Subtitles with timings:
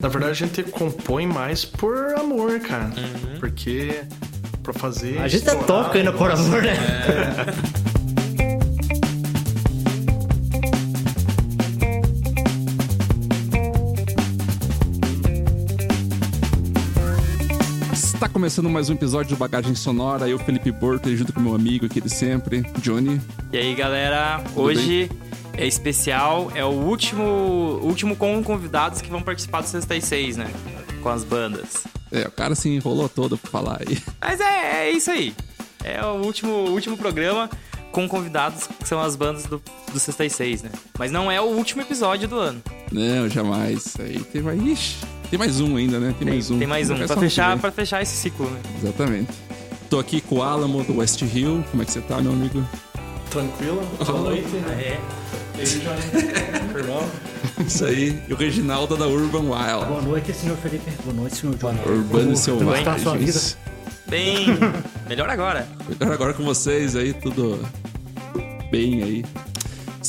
[0.00, 2.84] Na verdade, a gente compõe mais por amor, cara.
[2.84, 3.40] Uhum.
[3.40, 4.04] Porque
[4.62, 5.18] pra fazer.
[5.18, 6.74] A gente tá toca ainda por amor, né?
[17.92, 20.28] Está começando mais um episódio do Bagagem Sonora.
[20.28, 23.20] Eu, Felipe Porto, junto com meu amigo aqui de sempre, Johnny.
[23.52, 25.10] E aí, galera, hoje
[25.58, 30.50] é especial, é o último, último com convidados que vão participar do 66, né?
[31.02, 31.84] Com as bandas.
[32.12, 33.98] É, o cara se enrolou todo pra falar aí.
[34.20, 35.34] Mas é, é isso aí.
[35.84, 37.50] É o último, último programa
[37.90, 39.60] com convidados que são as bandas do,
[39.92, 40.70] do 66, né?
[40.96, 42.62] Mas não é o último episódio do ano.
[42.92, 43.94] Não, jamais.
[43.98, 44.62] Aí tem mais.
[44.62, 44.96] Ixi,
[45.28, 46.14] tem mais um ainda, né?
[46.18, 46.58] Tem, Tem, mais um.
[46.58, 48.60] tem mais um, É pra fechar, pra fechar esse ciclo, né?
[48.82, 49.32] Exatamente.
[49.90, 51.64] Tô aqui com o Alamo do West Hill.
[51.70, 52.64] Como é que você tá, meu amigo?
[53.30, 53.82] Tranquilo?
[54.04, 54.56] Boa noite.
[54.70, 54.98] É.
[55.56, 56.78] E aí, Johnny?
[56.78, 57.08] Irmão?
[57.66, 58.22] Isso aí.
[58.28, 59.86] E o Reginaldo da Urban Wild.
[59.86, 60.90] Boa noite, senhor Felipe.
[61.04, 61.78] Boa noite, senhor Johnny.
[61.86, 63.40] Urbano e Como está a sua vida?
[64.08, 64.46] Bem,
[65.06, 65.66] melhor agora.
[65.88, 67.62] Melhor agora com vocês aí, tudo
[68.70, 69.24] bem aí.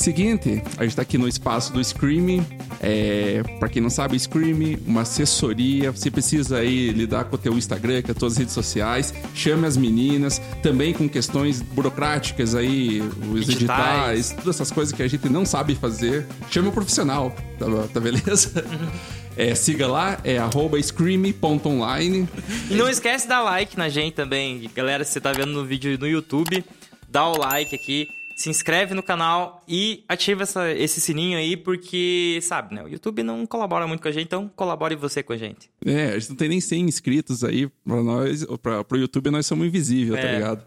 [0.00, 2.42] Seguinte, a gente tá aqui no espaço do Scream.
[2.80, 5.92] É, para quem não sabe, Scream, uma assessoria.
[5.92, 9.12] Você precisa aí lidar com o teu Instagram, com as tuas redes sociais.
[9.34, 14.30] Chame as meninas, também com questões burocráticas aí, os Editais.
[14.30, 16.26] editais, todas essas coisas que a gente não sabe fazer.
[16.50, 18.64] Chame o profissional, tá, tá beleza?
[19.36, 22.28] É, siga lá, é arroba scream.online.
[22.68, 24.68] E não esquece de dar like na gente também.
[24.74, 26.62] Galera, se você tá vendo no vídeo no YouTube,
[27.08, 28.08] dá o like aqui,
[28.40, 32.82] se inscreve no canal e ativa essa- esse sininho aí, porque, sabe, né?
[32.82, 35.68] O YouTube não colabora muito com a gente, então colabore você com a gente.
[35.84, 39.44] É, a gente não tem nem 100 inscritos aí pra nós, pra, pro YouTube nós
[39.46, 40.34] somos invisíveis, tá É.
[40.36, 40.64] ligado?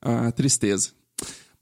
[0.00, 0.90] A tristeza.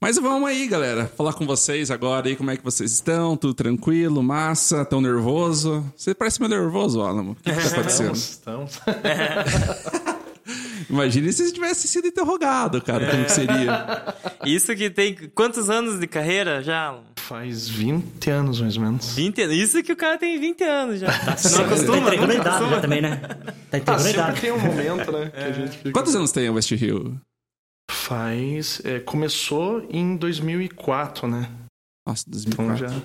[0.03, 3.53] Mas vamos aí, galera, falar com vocês agora aí, como é que vocês estão, tudo
[3.53, 5.85] tranquilo, massa, tão nervoso?
[5.95, 7.33] Você parece meio nervoso, Alamo.
[7.33, 8.15] O que, que tá acontecendo?
[8.15, 8.81] Estamos, estamos.
[10.89, 14.15] Imagine se você tivesse sido interrogado, cara, como que seria?
[14.45, 16.97] Isso que tem quantos anos de carreira já?
[17.17, 19.13] Faz 20 anos, mais ou menos.
[19.15, 19.55] 20 anos.
[19.55, 21.07] Isso que o cara tem 20 anos já.
[21.07, 23.15] Tá, não acostuma, tá entregando a não idade já também, né?
[23.17, 24.41] Tá Ah, entregando a sempre idade.
[24.41, 25.29] tem um momento, né?
[25.33, 25.91] Que a gente fica...
[25.91, 27.15] Quantos anos tem o West Hill?
[27.89, 28.81] Faz.
[28.83, 31.49] é, começou em 2004, né?
[32.07, 32.77] Nossa, Então 2004.
[32.77, 32.89] já.
[32.89, 33.01] Já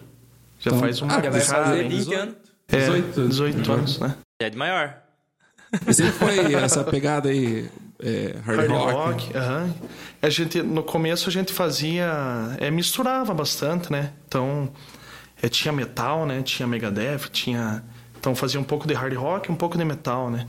[0.67, 1.06] Então- faz um.
[1.11, 1.89] Ah, vai Fazer hein?
[1.89, 2.34] 20 anos.
[2.69, 3.29] É, 18.
[3.29, 4.17] 18 anos, né?
[4.41, 5.03] Já é de maior.
[5.87, 7.69] E sempre foi essa pegada aí,
[8.03, 8.92] é, hard, Hard rock.
[8.92, 9.75] rock, aham.
[10.22, 12.10] A gente, no começo a gente fazia.
[12.59, 14.12] É, misturava bastante, né?
[14.28, 14.70] Então,
[15.42, 16.42] é, tinha metal, né?
[16.42, 17.84] Tinha Megadeth, tinha.
[18.19, 20.47] Então fazia um pouco de hard rock, um pouco de metal, né?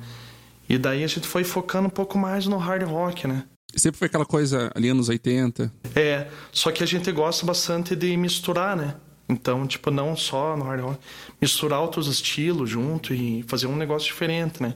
[0.68, 3.44] E daí a gente foi focando um pouco mais no hard rock, né?
[3.76, 5.72] Sempre foi aquela coisa ali anos 80.
[5.96, 8.96] É, só que a gente gosta bastante de misturar, né?
[9.30, 11.00] Então, tipo, não só no hard rock,
[11.40, 14.74] misturar outros estilos junto e fazer um negócio diferente, né?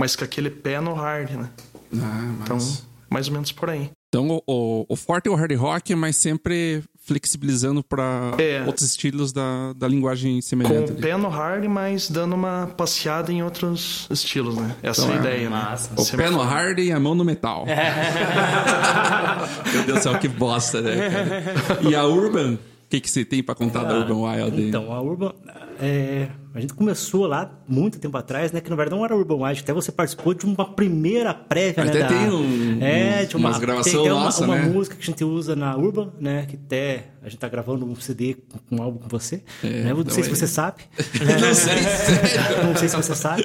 [0.00, 1.48] Mas com aquele pé no hard, né?
[1.94, 2.84] Ah, Então, mas...
[3.08, 3.90] mais ou menos por aí.
[4.08, 8.62] Então, o, o, o forte é o hard rock, mas sempre flexibilizando para É.
[8.66, 10.90] outros estilos da, da linguagem Com semelhante.
[10.90, 11.02] o ali.
[11.02, 14.74] pé no hard, mas dando uma passeada em outros estilos, né?
[14.82, 15.20] Essa Então, é a é.
[15.20, 15.88] ideia, Massa.
[15.90, 15.96] né?
[15.98, 17.66] O Sempre pé no hard e a mão no metal.
[19.72, 21.10] Meu Deus do céu, que bosta, né?
[21.10, 21.80] cara?
[21.88, 22.54] E a Urban?
[22.54, 22.58] O
[22.90, 24.62] que, que você tem pra contar da Urban Wild?
[24.62, 25.32] Então, a Urban.
[25.80, 28.60] É, a gente começou lá muito tempo atrás, né?
[28.60, 31.90] Que na verdade não era Urban Wild, até você participou de uma primeira prévia, né?
[31.90, 34.68] Até da- tem um- é, de uma, umas gravação tem até uma, uma né?
[34.68, 36.46] música que a gente usa na Urban, né?
[36.46, 38.36] Que até a gente tá gravando um CD
[38.68, 39.42] com um álbum com você.
[39.62, 39.92] né?
[39.94, 40.82] Não então sei se aí- você sabe.
[41.40, 42.64] Não sei, sério.
[42.66, 43.44] não sei se você sabe.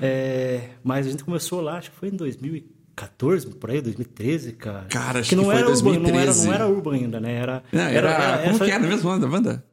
[0.00, 4.86] É, mas a gente começou lá, acho que foi em 2014, por aí, 2013, cara.
[4.88, 6.46] Cara, acho que não que foi era Urban, não era, 2013.
[6.46, 7.32] não era Urban ainda, né?
[7.34, 9.64] Era, Não, era, como só- que era mesmo da banda?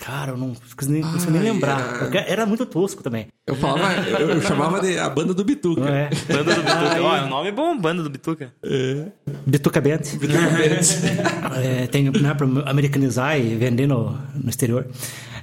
[0.00, 2.08] Cara, eu não consigo nem, consigo nem Ai, lembrar.
[2.14, 2.46] era- Era...
[2.46, 3.26] muito tosco também.
[3.44, 5.82] Eu falava, eu, eu chamava de a banda do Bituca.
[5.88, 6.08] É?
[6.32, 7.02] Banda do Bituca.
[7.02, 8.52] Ó, é um nome bom, Banda do Bituca.
[9.44, 9.98] Bituca Band.
[11.60, 14.86] é, tem né, pra americanizar e vender no, no exterior.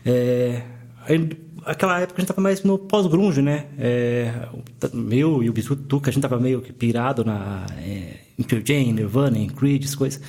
[0.06, 0.62] É,
[1.08, 1.30] aí,
[1.66, 3.66] aquela época a gente tava mais no pós-grunge, né?
[3.78, 8.44] É, o- meu e o Bituca, a gente tava meio que pirado na é, em
[8.44, 10.22] Pearl Jam, Nirvana, em Creed, essas coisas.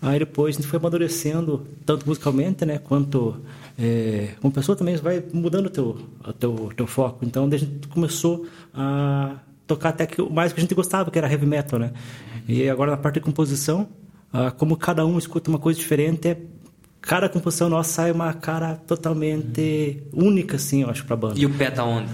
[0.00, 2.78] Aí depois a gente foi amadurecendo, tanto musicalmente, né?
[2.78, 3.36] Quanto
[3.78, 5.98] é, como pessoa também, vai mudando o teu,
[6.38, 7.24] teu, teu foco.
[7.24, 9.36] Então a gente começou a
[9.66, 11.92] tocar até que o mais que a gente gostava, que era heavy metal, né?
[12.48, 13.88] E agora na parte de composição,
[14.32, 16.36] ah, como cada um escuta uma coisa diferente,
[17.00, 21.38] cada composição nossa sai uma cara totalmente única, assim, eu acho, pra banda.
[21.38, 22.08] E o pé tá onde?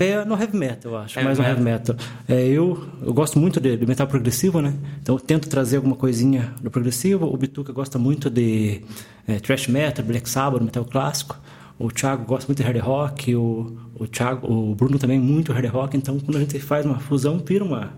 [0.00, 1.18] É no heavy metal, eu acho.
[1.18, 1.96] Heavy mais no heavy metal.
[2.28, 4.74] É, eu, eu gosto muito de, de metal progressivo, né?
[5.02, 7.26] Então eu tento trazer alguma coisinha do progressivo.
[7.26, 8.82] O Bituca gosta muito de
[9.26, 11.36] é, thrash metal, black sabbath, metal clássico.
[11.78, 15.66] o Thiago gosta muito de hard rock, o, o, Thiago, o Bruno também muito hard
[15.66, 17.92] rock, então quando a gente faz uma fusão, vira uma,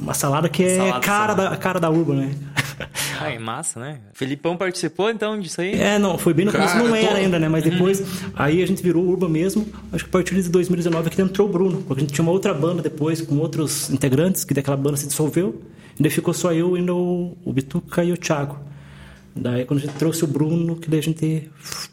[0.00, 1.50] uma salada que é Salada, cara, salada.
[1.50, 2.34] Da, cara da Urban, né?
[3.20, 3.98] Ai, massa, né?
[4.14, 5.74] Felipão participou então disso aí?
[5.80, 7.48] É, não, foi bem no começo, não era tô- ainda, né?
[7.48, 8.02] Mas depois,
[8.34, 9.66] aí a gente virou Urban mesmo.
[9.92, 12.32] Acho que a partir de 2019 que entrou o Bruno, porque a gente tinha uma
[12.32, 15.60] outra banda depois com outros integrantes, que daquela banda se dissolveu.
[15.98, 18.58] E daí ficou só eu e o, o Bituca e o Thiago.
[19.36, 21.50] Daí quando a gente trouxe o Bruno, que daí a gente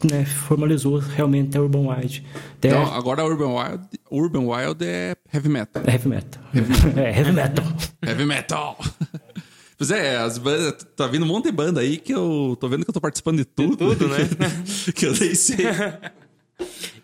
[0.09, 2.25] né, formalizou realmente a Urban Wide.
[2.57, 5.83] Até Então, agora Urban Wild, Urban Wild é heavy metal.
[5.85, 6.41] é heavy metal.
[6.97, 7.65] é, heavy metal.
[8.01, 8.77] Heavy metal.
[9.77, 12.83] Pois é, as bandas, tá vindo um monte de banda aí que eu tô vendo
[12.83, 13.77] que eu tô participando de tudo.
[13.77, 14.17] tudo, né?
[14.95, 15.57] que eu nem sei.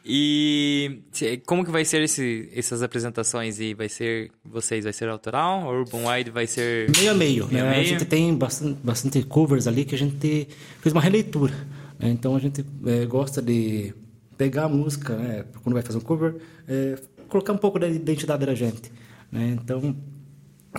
[0.06, 1.00] E
[1.46, 3.74] como que vai ser esse, essas apresentações aí?
[3.74, 5.64] Vai ser vocês, vai ser autoral?
[5.64, 7.48] O Urban Wide vai ser Meio a meio.
[7.48, 7.74] Meio a né?
[7.74, 7.88] A meio.
[7.88, 10.50] gente tem bastante, bastante covers ali que a gente
[10.82, 11.54] fez uma releitura.
[11.98, 12.10] né?
[12.10, 13.94] Então a gente eh, gosta de
[14.38, 15.46] pegar a música, né?
[15.64, 16.36] quando vai fazer um cover,
[16.68, 17.00] eh,
[17.30, 18.92] colocar um pouco da identidade da gente.
[19.32, 19.56] né?
[19.58, 19.96] Então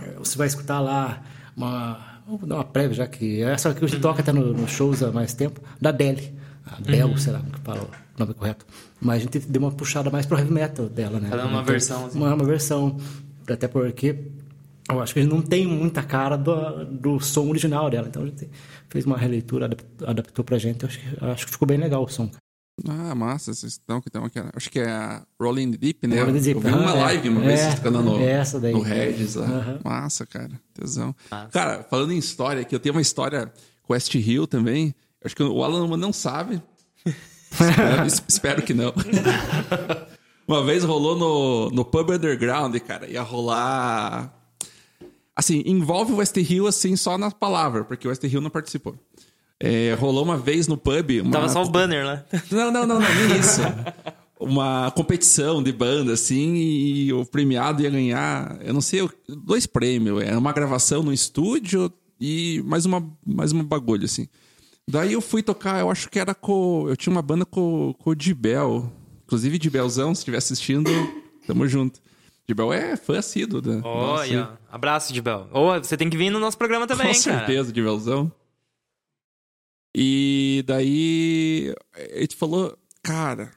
[0.02, 1.24] eh, você vai escutar lá
[1.56, 2.14] uma.
[2.26, 5.02] Vou dar uma prévia já que essa que a gente toca até no- nos shows
[5.02, 6.34] há mais tempo, da Deli.
[6.66, 8.64] A Bel, sei lá como que fala o nome correto.
[9.00, 11.28] Mas a gente deu uma puxada mais pro heavy metal dela, né?
[11.28, 12.18] Tá dando uma Então, versão, assim.
[12.18, 12.96] Uma, uma versão.
[13.46, 14.16] Até porque
[14.90, 18.06] eu acho que ele não tem muita cara do, do som original dela.
[18.08, 18.48] Então a gente
[18.88, 20.82] fez uma releitura, adap- adaptou pra gente.
[20.84, 22.30] Eu acho que, acho que ficou bem legal o som.
[22.88, 24.38] Ah, massa, vocês estão que estão aqui.
[24.54, 26.20] Acho que é a Rolling Deep, né?
[26.20, 27.00] Rolling the Deep, Eu vi uma é.
[27.02, 28.72] live uma vez, É, vocês tocando no, é essa daí.
[28.72, 29.46] no Regis lá.
[29.46, 29.80] Aham.
[29.84, 30.50] Massa, cara.
[30.74, 31.14] Tesão.
[31.30, 31.48] Massa.
[31.50, 34.92] Cara, falando em história aqui, eu tenho uma história com West Hill também.
[35.24, 36.60] Acho que o Alan não sabe.
[37.06, 38.92] espero, es- espero que não.
[40.48, 43.06] uma vez rolou no, no Pub Underground, cara.
[43.06, 44.34] Ia rolar.
[45.36, 48.94] Assim, envolve o West Hill, assim, só na palavra, porque o West Hill não participou.
[49.60, 51.20] É, rolou uma vez no pub.
[51.20, 51.30] Uma...
[51.30, 52.24] Tava só o banner lá.
[52.50, 53.60] Não, não, não, não, nem isso.
[54.38, 60.22] Uma competição de banda, assim, e o premiado ia ganhar, eu não sei, dois prêmios.
[60.22, 61.90] Era uma gravação no estúdio
[62.20, 64.28] e mais uma, mais uma bagulho, assim.
[64.86, 66.86] Daí eu fui tocar, eu acho que era com.
[66.88, 68.92] Eu tinha uma banda com, com o Dibel.
[69.24, 70.90] Inclusive, Dibelzão, se estiver assistindo,
[71.46, 72.00] tamo junto.
[72.46, 73.80] Dibel é fã assíduo, né?
[73.82, 75.48] Nossa, Olha, abraço de Bel.
[75.50, 77.38] Ou você tem que vir no nosso programa também, com cara.
[77.38, 78.30] certeza, de Belzão.
[79.94, 81.74] E daí
[82.16, 83.50] a gente falou, cara,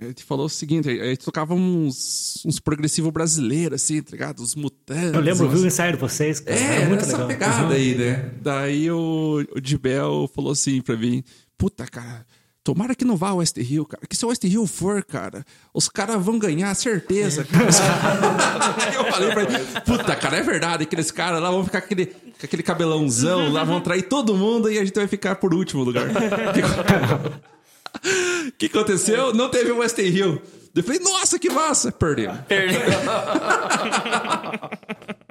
[0.00, 4.40] a gente falou o seguinte, a gente tocava uns, uns progressivos brasileiros, assim, tá ligado?
[4.40, 5.14] Os mutantes.
[5.14, 6.40] Eu lembro, umas- vi o ensaio de vocês.
[6.40, 7.28] cara, É, era era muito essa legal.
[7.28, 7.70] pegada Uhum.
[7.70, 8.30] aí, né?
[8.42, 11.22] Daí o, o Dibel falou assim pra mim,
[11.56, 12.26] puta, cara...
[12.64, 14.04] Tomara que não vá o West Hill, cara.
[14.08, 17.44] Que se o West Hill for, cara, os caras vão ganhar, certeza.
[17.44, 17.64] cara.
[18.92, 20.82] eu falei pra ele, puta, cara, é verdade.
[20.82, 24.70] Aqueles caras lá vão ficar com aquele, com aquele cabelãozão lá, vão trair todo mundo
[24.70, 26.06] e a gente vai ficar por último lugar.
[28.46, 29.34] O que aconteceu?
[29.34, 30.40] Não teve o West Hill.
[30.74, 31.90] Eu falei, nossa, que massa!
[31.90, 32.32] Perdeu.
[32.46, 32.80] Perdeu.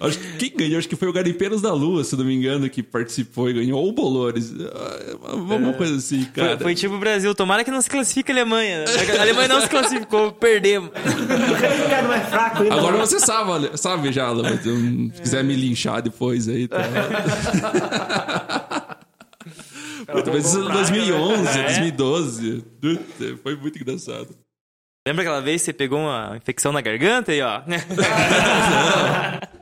[0.00, 2.68] Acho que quem ganhou, acho que foi o Garimpeiros da Lua, se não me engano,
[2.68, 3.80] que participou e ganhou.
[3.80, 4.52] Ou o Bolores.
[5.24, 6.58] Ah, Uma coisa assim, Foi, cara.
[6.58, 7.34] foi tipo o Brasil.
[7.34, 8.84] Tomara que não se classifique a Alemanha.
[9.18, 10.90] A Alemanha não se classificou, perdemos.
[10.90, 12.74] O cara não é fraco ainda.
[12.74, 16.78] Agora você sabe, sabe já, Alan, se quiser me linchar depois aí, tá?
[20.06, 22.64] Puta, mas isso é 2011, 2012.
[22.80, 24.28] Puta, Foi muito engraçado.
[25.06, 27.60] Lembra aquela vez que você pegou uma infecção na garganta e ó?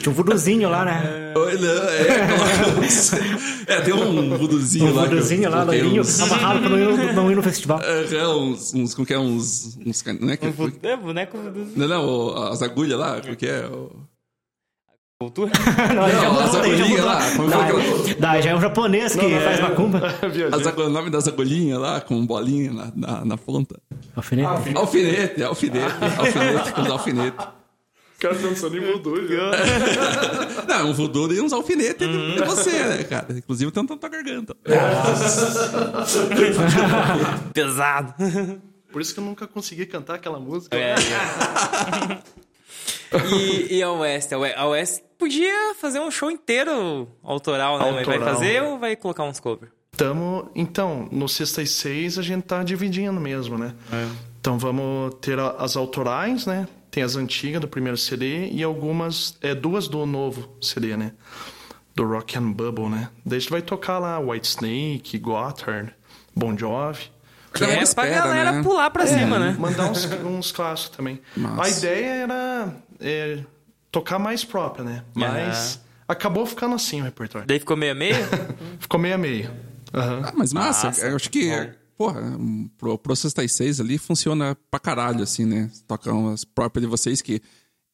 [0.00, 1.32] Tinha um vuduzinho lá, né?
[1.36, 3.74] Oi, não, é.
[3.76, 5.02] é, tem um vuduzinho Um lá.
[5.04, 7.80] eu vuduzinho lá, loirinho, uns- amarrado pra não ir, não ir no festival.
[7.80, 10.46] Aham, uns, uns, como que é, uns, uns, não é que,
[10.82, 11.66] É, boneco do...
[11.76, 13.90] não, não, as agulhas lá, como que é, o-
[15.20, 15.50] Cultura?
[15.96, 18.60] Não, já Não, mudou, as daí já lá, como foi aquela- Daí já é um
[18.60, 19.98] japonês que faz macumba.
[20.52, 23.80] as o nome das agulhinhas lá, com bolinha na, na, na ponta.
[24.14, 24.48] Alfinete.
[24.76, 27.46] Alfinete, alfinete, alfinete, com os alfinetes.
[28.18, 29.14] O cara pensando em voodoo.
[30.66, 33.26] Não, um voodoo e uns alfinetes de- de você, né, cara?
[33.30, 34.56] Inclusive tampando tua garganta.
[37.54, 38.14] Pesado.
[38.90, 40.76] Por isso que eu nunca consegui cantar aquela música.
[40.76, 42.18] É, é.
[43.34, 44.30] E, e a West?
[44.34, 47.84] A We- A West podia fazer um show inteiro autoral, né?
[47.92, 48.34] Mas Vai Autoral.
[48.34, 49.72] fazer ou vai colocar uns covers?
[49.96, 53.74] Tamo, então, no Sexta e Seis a gente tá dividindo mesmo, né?
[54.38, 56.68] Então vamos ter as autorais, né?
[56.90, 61.12] Tem as antigas do primeiro CD e algumas, é duas do novo CD, né?
[61.94, 63.10] Do Rock and Bubble, né?
[63.24, 65.92] Daí a gente vai tocar lá White Snake, Gotthard,
[66.34, 67.10] Bon Jovi.
[67.52, 68.62] Que é pra espera, galera né?
[68.62, 69.56] pular pra cima, né?
[69.58, 71.20] Mandar uns, uns clássicos também.
[71.36, 71.62] Massa.
[71.62, 73.38] A ideia era é,
[73.90, 75.02] tocar mais própria, né?
[75.14, 77.46] Mas acabou ficando assim o repertório.
[77.46, 78.16] Daí ficou meio a meio?
[78.78, 79.50] Ficou meio a meio.
[79.92, 80.22] Aham.
[80.24, 80.88] Ah, mas massa.
[80.88, 81.06] Massa.
[81.06, 81.70] Eu acho que, Bom.
[81.98, 82.38] Porra,
[82.78, 85.68] pro, pro 6 ali funciona pra caralho, assim, né?
[85.86, 87.42] Tocam as próprias de vocês, que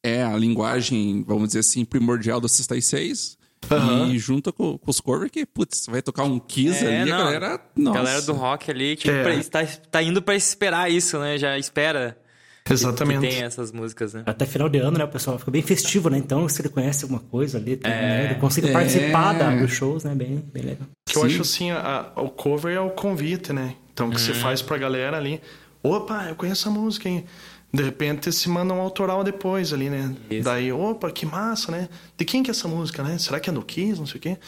[0.04, 3.38] é a linguagem, vamos dizer assim, primordial do 6
[3.70, 4.10] Aham.
[4.12, 7.16] E junto com, com os covers que, putz, vai tocar um Kiss É, ali, não.
[7.16, 7.60] a galera.
[7.74, 7.98] Nossa.
[7.98, 9.22] galera do rock ali, tipo, É.
[9.22, 11.38] pra- está, tá indo pra esperar isso, né?
[11.38, 12.14] Já espera
[12.62, 13.20] que Exatamente.
[13.26, 14.22] tem essas músicas, né?
[14.26, 15.04] Até final de ano, né?
[15.04, 16.18] O pessoal fica bem festivo, né?
[16.18, 18.72] Então, se ele conhece alguma coisa ali, tem, né, ele consegue É.
[18.72, 20.14] participar da, dos shows, né?
[20.14, 20.86] Bem, bem legal.
[21.08, 21.26] Que eu Sim.
[21.28, 23.76] acho assim, a- a- o cover é o convite, né?
[23.94, 25.40] Então, que você faz pra galera ali.
[25.82, 27.24] Opa, eu conheço a música, hein?
[27.72, 30.14] De repente se manda um autoral depois ali, né?
[30.28, 30.44] Isso.
[30.44, 31.88] Daí, opa, que massa, né?
[32.16, 33.16] De quem que é essa música, né?
[33.18, 34.38] Será que é do Kiss, não sei o quê?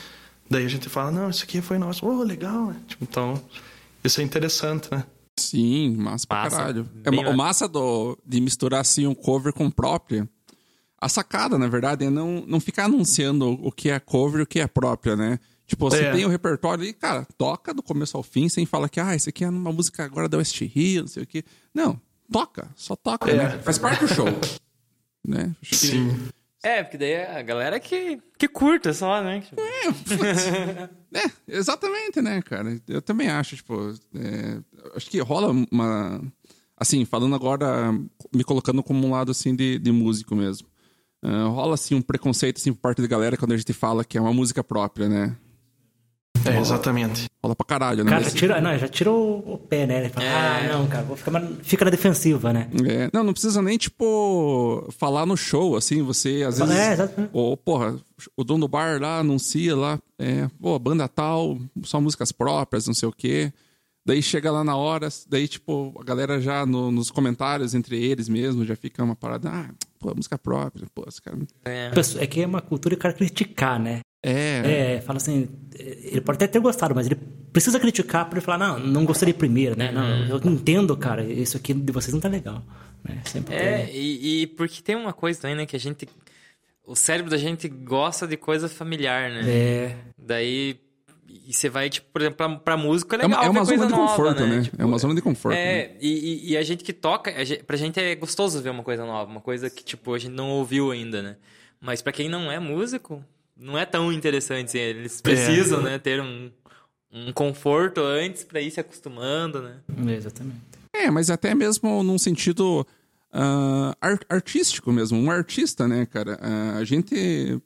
[0.51, 2.07] Daí a gente fala, não, isso aqui foi nosso.
[2.07, 2.77] Oh, legal, né?
[2.87, 3.41] Tipo, então,
[4.03, 5.05] isso é interessante, né?
[5.39, 6.57] Sim, massa pra Massa.
[6.57, 6.89] caralho.
[7.05, 10.29] É, Bem, o massa do, de misturar assim um cover com própria.
[11.01, 14.47] A sacada, na verdade, é não, não ficar anunciando o que é cover e o
[14.47, 15.39] que é própria, né?
[15.67, 16.13] Tipo, você É.
[16.13, 19.29] tem o repertório e, cara, toca do começo ao fim, sem falar que, ah, isso
[19.29, 21.43] aqui é uma música agora da West Hill, não sei o quê.
[21.75, 23.37] Não, toca, só toca, É.
[23.37, 23.59] né?
[23.59, 24.27] Faz parte do show.
[25.27, 25.55] né?
[25.63, 26.17] Sim.
[26.63, 29.41] É, porque daí é a galera que, que curta só, né?
[29.41, 29.61] Tipo,
[31.15, 32.81] É, exatamente, né, cara?
[32.89, 34.61] Eu também acho, tipo, é,
[34.95, 36.21] acho que rola uma.
[36.77, 37.93] Assim, falando agora,
[38.35, 40.69] me colocando como um lado assim de, de músico mesmo.
[41.23, 44.19] Ah, rola assim um preconceito assim por parte da galera quando a gente fala que
[44.19, 45.35] é uma música própria, né?
[46.49, 47.27] É, exatamente.
[47.43, 48.11] Rola pra caralho, né?
[48.11, 50.09] cara já Mas- tira, não, já tira o, o pé, né?
[50.09, 52.69] Fala, ah, não, cara, vou ficar, fica na defensiva, né?
[52.89, 56.75] É, não, não precisa nem, tipo, falar no show, assim, você às vezes.
[56.75, 57.31] É, exatamente.
[57.33, 57.97] Ou, porra,
[58.37, 62.95] o dono do bar lá anuncia lá, é, pô, banda tal, só músicas próprias, não
[62.95, 63.53] sei o quê.
[64.05, 68.29] Daí chega lá na hora, daí, tipo, a galera já no- nos comentários entre eles
[68.29, 71.37] mesmo já fica uma parada, ah, pô, música própria, pô, esse cara.
[71.65, 71.91] é.
[72.21, 73.99] É que é uma cultura o cara criticar, né?
[74.29, 77.17] É, É, fala assim, ele pode até ter gostado, mas ele
[77.53, 79.91] precisa criticar pra ele falar, não, não gostei de primeira, né?
[79.93, 82.63] Não, eu entendo, cara, isso aqui de vocês não tá legal.
[83.05, 83.23] Né?
[83.25, 85.67] Sempre É, tem- e, e porque tem uma coisa também, né?
[85.67, 86.09] Que a gente.
[86.85, 89.43] O cérebro da gente gosta de coisa familiar, né?
[89.49, 90.77] É, Daí.
[91.49, 93.45] E você vai, tipo, por exemplo, pra, pra música é é uma, legal.
[93.45, 94.63] é uma ver zona coisa de nova, conforto, né?
[94.63, 95.55] Tipo, É uma zona de conforto.
[95.55, 95.79] né?
[95.81, 98.71] É, e, e- e a gente que toca, a gente, pra gente é gostoso ver
[98.71, 101.37] uma coisa nova, uma coisa que, tipo, a gente não ouviu ainda, né?
[101.81, 103.25] Mas pra quem não é músico,
[103.57, 104.67] não é tão interessante.
[104.69, 106.51] assim, Eles precisam, né, ter um,
[107.13, 109.77] um conforto antes pra ir se acostumando, né?
[110.15, 110.61] exatamente.
[110.95, 112.87] É, mas até mesmo num sentido
[114.01, 116.39] ar- artístico mesmo, um artista, né, cara?
[116.41, 117.61] Ah, a gente,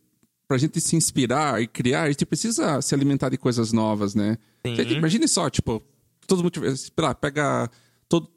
[0.48, 4.36] pra gente se inspirar e criar, a gente precisa se alimentar de coisas novas, né?
[4.66, 4.74] Sim.
[4.74, 5.82] Imagine só, tipo,
[6.26, 7.70] todo mundo, tiver- sei lá, pega
[8.08, 8.28] todo,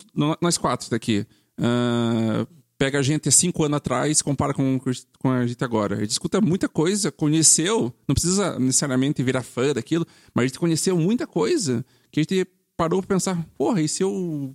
[0.41, 1.25] nós quatro daqui,
[1.57, 2.45] ah,
[2.83, 4.77] pega a gente há cinco anos atrás, compara com,
[5.17, 5.95] com a gente agora.
[5.95, 10.59] A gente escuta muita coisa, conheceu, não precisa necessariamente virar fã daquilo, mas a gente
[10.59, 14.53] conheceu muita coisa que a gente parou pra pensar, porra, e se eu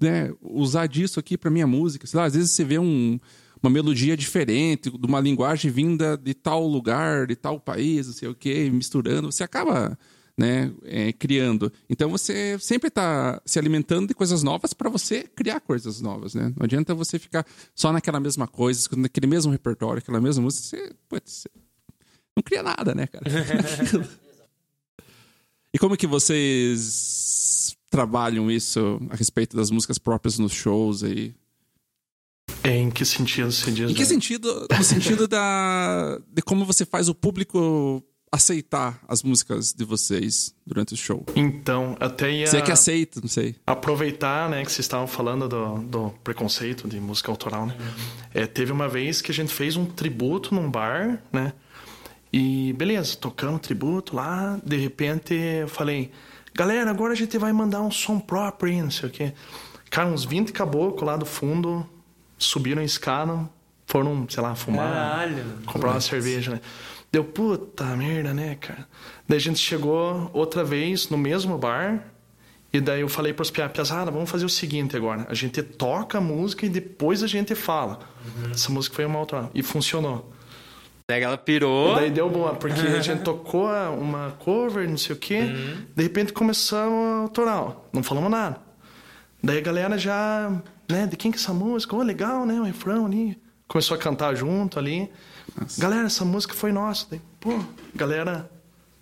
[0.00, 2.06] né, usar disso aqui pra minha música?
[2.06, 3.18] Sei lá, às vezes você vê um-
[3.62, 8.28] uma melodia diferente, de uma linguagem vinda de tal lugar, de tal país, não sei
[8.30, 9.98] o quê, misturando, você acaba
[10.38, 11.72] né, é, criando.
[11.90, 16.54] Então você sempre tá se alimentando de coisas novas pra você criar coisas novas, né?
[16.56, 20.64] Não adianta você ficar só naquela mesma coisa, escutando aquele mesmo repertório, aquela mesma música,
[20.64, 21.48] você, putz, você
[22.36, 23.24] não cria nada, né, cara?
[25.74, 31.34] e como que vocês trabalham isso a respeito das músicas próprias nos shows aí?
[32.62, 33.90] É, em que sentido você diz?
[33.90, 34.06] Em que né?
[34.06, 34.68] sentido?
[34.70, 40.94] No sentido da de como você faz o público aceitar as músicas de vocês durante
[40.94, 41.24] o show.
[41.34, 43.56] Então, até ia Se é que aceita, não sei.
[43.66, 47.76] aproveitar, né, que vocês estavam falando do, do preconceito de música autoral, né?
[48.34, 51.52] É, teve uma vez que a gente fez um tributo num bar, né?
[52.32, 56.10] E beleza, tocando tributo lá, de repente eu falei,
[56.54, 59.32] galera, agora a gente vai mandar um som próprio aí, não sei o quê.
[59.88, 61.88] Cara, uns 20 caboclos lá do fundo
[62.36, 63.48] subiram a escada,
[63.86, 65.44] foram, sei lá, fumar, Caralho.
[65.64, 66.60] comprar uma cerveja, né?
[67.10, 68.86] Deu, puta merda, né, cara?
[69.26, 72.04] Daí a gente chegou outra vez no mesmo bar.
[72.70, 75.26] E daí eu falei pros pia, piazada, vamos fazer o seguinte agora.
[75.30, 78.00] A gente toca a música e depois a gente fala.
[78.52, 79.48] Essa música foi uma outra.
[79.54, 80.30] E funcionou.
[81.10, 81.94] Daí ela pirou.
[81.94, 85.40] Daí deu boa, porque a gente tocou uma cover, não sei o quê.
[85.96, 87.88] De repente começamos a autoral.
[87.90, 88.60] Não falamos nada.
[89.42, 90.52] Daí a galera já,
[90.86, 91.96] né, de quem que é essa música?
[91.96, 93.40] Ô, legal, né, o refrão ali.
[93.66, 95.10] Começou a cantar junto ali.
[95.78, 97.06] Galera, essa música foi nossa.
[97.10, 97.58] Daí, pô,
[97.94, 98.50] galera,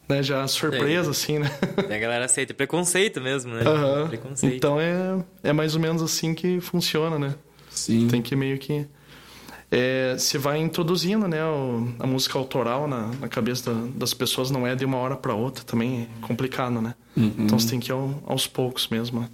[0.09, 1.51] né, já surpresa, assim, né?
[1.79, 2.55] A galera aceita.
[2.55, 3.63] Preconceito mesmo, né?
[4.09, 4.55] Preconceito.
[4.55, 7.35] Então é, é mais ou menos assim que funciona, né?
[7.71, 8.09] Sim.
[8.09, 8.87] Tem que meio que.
[9.71, 14.51] é, você vai introduzindo né, o, a música autoral na, na cabeça da, das pessoas,
[14.51, 16.95] não é de uma hora para outra, também é complicado, né?
[17.17, 17.35] Uhum.
[17.41, 19.21] Então você tem que ir ao, aos poucos mesmo.
[19.21, 19.29] né?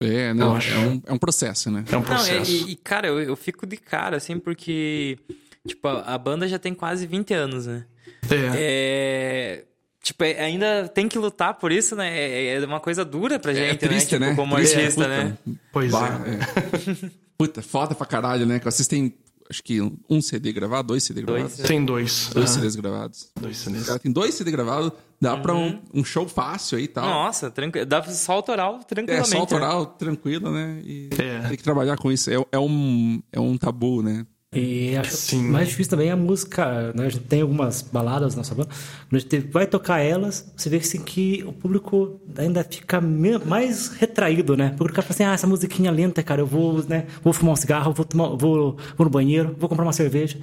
[0.00, 0.78] É, não, é acho.
[0.78, 1.84] um, é um processo, né?
[1.90, 2.50] É um Não, processo.
[2.52, 5.18] e, e, cara, eu, eu fico de cara, assim, porque,
[5.66, 7.84] tipo, a, a banda já tem quase 20 anos, né?
[8.30, 8.36] É.
[8.56, 9.64] É.
[10.02, 12.08] Tipo, é- ainda tem que lutar por isso, né?
[12.18, 14.30] É, é uma coisa dura pra gente, é triste, né?
[14.30, 14.36] Tipo, né?
[14.36, 15.24] como Triste, artista, puta.
[15.24, 15.38] né?
[15.72, 17.06] Pois Bah, é.
[17.06, 17.10] é.
[17.38, 18.58] Puta, foda pra caralho, né?
[18.58, 19.14] Que Vocês têm,
[19.48, 21.56] acho que um CD gravado, dois CD gravados.
[21.58, 22.30] Tem dois.
[22.34, 23.28] Dois ah, CDs gravados.
[23.40, 23.86] dois CDs.
[23.86, 27.04] caras têm dois CD gravados, dá pra um, um show fácil aí e tal.
[27.06, 27.86] Nossa, tranquilo.
[27.86, 29.28] Dá pra só autoral É, tranquilamente.
[29.28, 29.40] só né?
[29.40, 30.80] autoral, tranquilo, né?
[30.84, 31.46] E É.
[31.48, 32.28] tem que trabalhar com isso.
[32.28, 34.26] É, é um, é um tabu, né?
[34.50, 35.42] E acho Sim.
[35.42, 36.92] mais difícil também é a música.
[36.94, 37.06] Né?
[37.06, 38.70] A gente tem algumas baladas na nossa banda.
[39.08, 43.88] Quando a gente vai tocar elas, você vê assim, que o público ainda fica mais
[43.88, 44.74] retraído, né?
[44.78, 47.52] Porque o cara fala assim: ah, essa musiquinha lenta, cara, eu vou, né, vou fumar
[47.52, 50.38] um cigarro, vou, tomar, vou, vou no banheiro, vou comprar uma cerveja.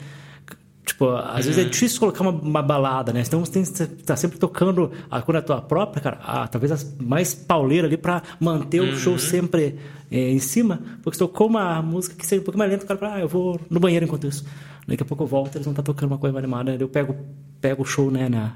[0.85, 3.23] Tipo, às vezes é difícil colocar uma, uma balada, né?
[3.25, 3.69] Então você tem que
[4.01, 7.87] estar sempre tocando a, quando é a tua própria, cara, a, talvez as mais pauleira
[7.87, 9.79] ali pra manter o show sempre
[10.11, 10.79] é, em cima.
[11.01, 13.19] Porque você tocou uma música que seja um pouco mais lenta, o cara fala, ah,
[13.19, 14.45] eu vou no banheiro enquanto isso.
[14.87, 16.75] Daqui a pouco eu volto, eles vão estar tocando uma coisa mais animada.
[16.79, 17.15] Eu pego,
[17.59, 18.53] pego o show, né, na,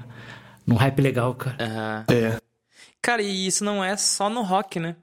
[0.64, 1.56] num hype legal, cara.
[1.60, 2.04] Aham.
[2.08, 2.38] É.
[3.02, 4.94] Cara, e isso não é só no rock, né?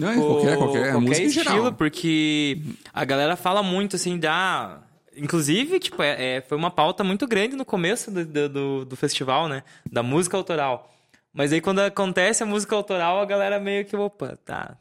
[0.00, 1.72] Não, é qualquer- qualquer música em estilo, geral.
[1.74, 2.60] porque
[2.92, 4.80] a galera fala muito assim da.
[5.16, 9.48] Inclusive, tipo, é, é- foi uma pauta muito grande no começo do, do, do- festival,
[9.48, 9.62] né?
[9.90, 10.90] Da música autoral.
[11.32, 14.76] Mas aí quando acontece a música autoral, a galera meio que, opa, tá.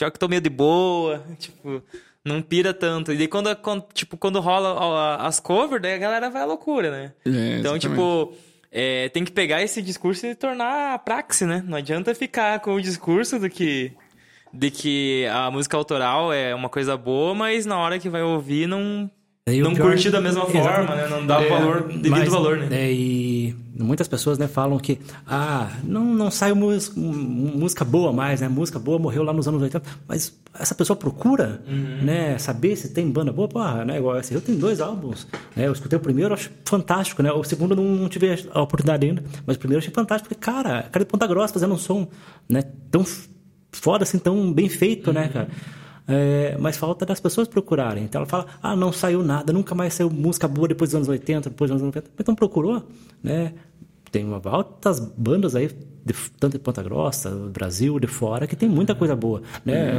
[0.00, 1.82] Já que tô meio de boa, tipo,
[2.24, 3.12] não pira tanto.
[3.12, 6.90] E daí quando, quando- tipo, quando rola as covers, daí a galera vai à loucura,
[6.90, 7.12] né?
[7.26, 8.34] É, então, tipo,
[8.70, 11.62] é, tem que pegar esse discurso e tornar a praxe, né?
[11.66, 13.92] Não adianta ficar com o discurso do que
[14.52, 18.68] de que a música autoral é uma coisa boa, mas na hora que vai ouvir
[18.68, 19.10] não
[19.46, 20.96] Daí não pior- curtir da mesma forma, Exatamente.
[20.96, 21.08] né?
[21.10, 22.68] Não dá o valor devido Mas, valor, né?
[22.70, 28.10] é, e muitas pessoas né, falam que ah, não, não sai mus- m- música boa
[28.10, 28.48] mais, né?
[28.48, 29.84] Música boa morreu lá nos anos 80.
[30.08, 32.04] Mas essa pessoa procura Uhum.
[32.06, 33.46] né, saber se tem banda boa.
[33.46, 33.98] Porra, né?
[33.98, 35.26] Igual esse, eu tenho dois álbuns.
[35.54, 35.66] Né?
[35.66, 37.30] Eu escutei o primeiro, acho fantástico, né?
[37.30, 39.22] O segundo eu não, não tive a oportunidade ainda.
[39.46, 40.30] Mas o primeiro eu achei fantástico.
[40.34, 42.08] Porque, cara, cara de Ponta Grossa fazendo um som
[42.48, 43.04] né, tão
[43.70, 45.48] foda assim, tão bem feito, né, cara?
[46.06, 48.04] É, mas falta das pessoas procurarem.
[48.04, 51.08] Então ela fala: ah, não saiu nada, nunca mais saiu música boa depois dos anos
[51.08, 52.10] 80, depois dos anos 90.
[52.18, 52.86] Então procurou,
[53.22, 53.54] né?
[54.12, 55.66] Tem uma, altas bandas aí,
[56.04, 59.42] de- tanto de Ponta Grossa, do Brasil, de fora, que tem muita coisa boa.
[59.64, 59.92] Né?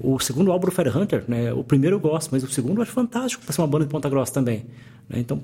[0.00, 1.50] O, o segundo álbum do Fire Hunter, né?
[1.50, 3.90] o primeiro eu gosto, mas o segundo eu acho fantástico para ser uma banda de
[3.90, 4.66] Ponta Grossa também.
[5.08, 5.18] né?
[5.18, 5.42] Então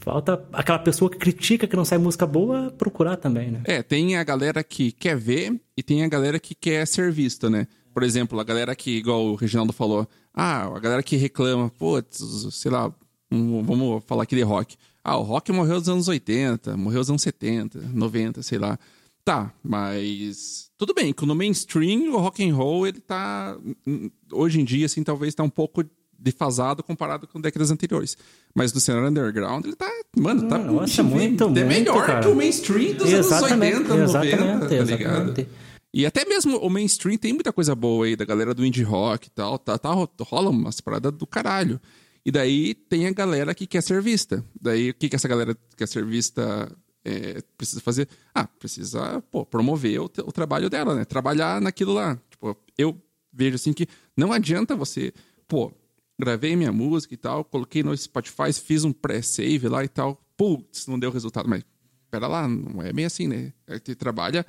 [0.00, 3.50] falta aquela pessoa que critica que não sai música boa procurar também.
[3.50, 3.60] Né?
[3.64, 7.48] É, tem a galera que quer ver e tem a galera que quer ser vista,
[7.48, 7.66] né?
[7.92, 12.22] Por exemplo, a galera que, igual o Reginaldo falou, ah, a galera que reclama, putz,
[12.52, 12.92] sei lá,
[13.30, 14.76] vamos falar aqui de rock.
[15.04, 18.78] Ah, o rock morreu nos anos 80, morreu nos anos 70, 90, sei lá.
[19.24, 24.60] Tá, mas tudo bem, que no mainstream o rock and roll, ele tá hum, hoje
[24.60, 25.84] em dia assim, talvez tá um pouco
[26.18, 28.16] defasado comparado com décadas anteriores.
[28.54, 32.20] Mas no cenário underground, ele tá, mano, tá Nossa, muito, é muito, melhor cara.
[32.20, 34.72] que o mainstream dos anos 80, 90, exatamente, tá ligado?
[34.72, 35.48] exatamente.
[35.94, 39.26] E até mesmo o mainstream tem muita coisa boa aí, da galera do indie rock
[39.26, 39.58] e tal.
[39.58, 41.80] Tá, tá, rola umas paradas do caralho.
[42.24, 44.44] E daí tem a galera que quer ser vista.
[44.58, 46.70] Daí o que, que essa galera que quer ser vista
[47.04, 48.08] é, precisa fazer?
[48.34, 51.04] Ah, precisa pô, promover o, o trabalho dela, né?
[51.04, 52.18] Trabalhar naquilo lá.
[52.30, 52.96] Tipo, eu
[53.32, 55.12] vejo assim que não adianta você,
[55.46, 55.72] pô,
[56.18, 60.22] gravei minha música e tal, coloquei no Spotify, fiz um pré-save lá e tal.
[60.36, 61.48] Putz, não deu resultado.
[61.48, 61.64] Mas
[62.10, 63.52] pera lá, não é bem assim, né?
[63.68, 64.46] Gente trabalha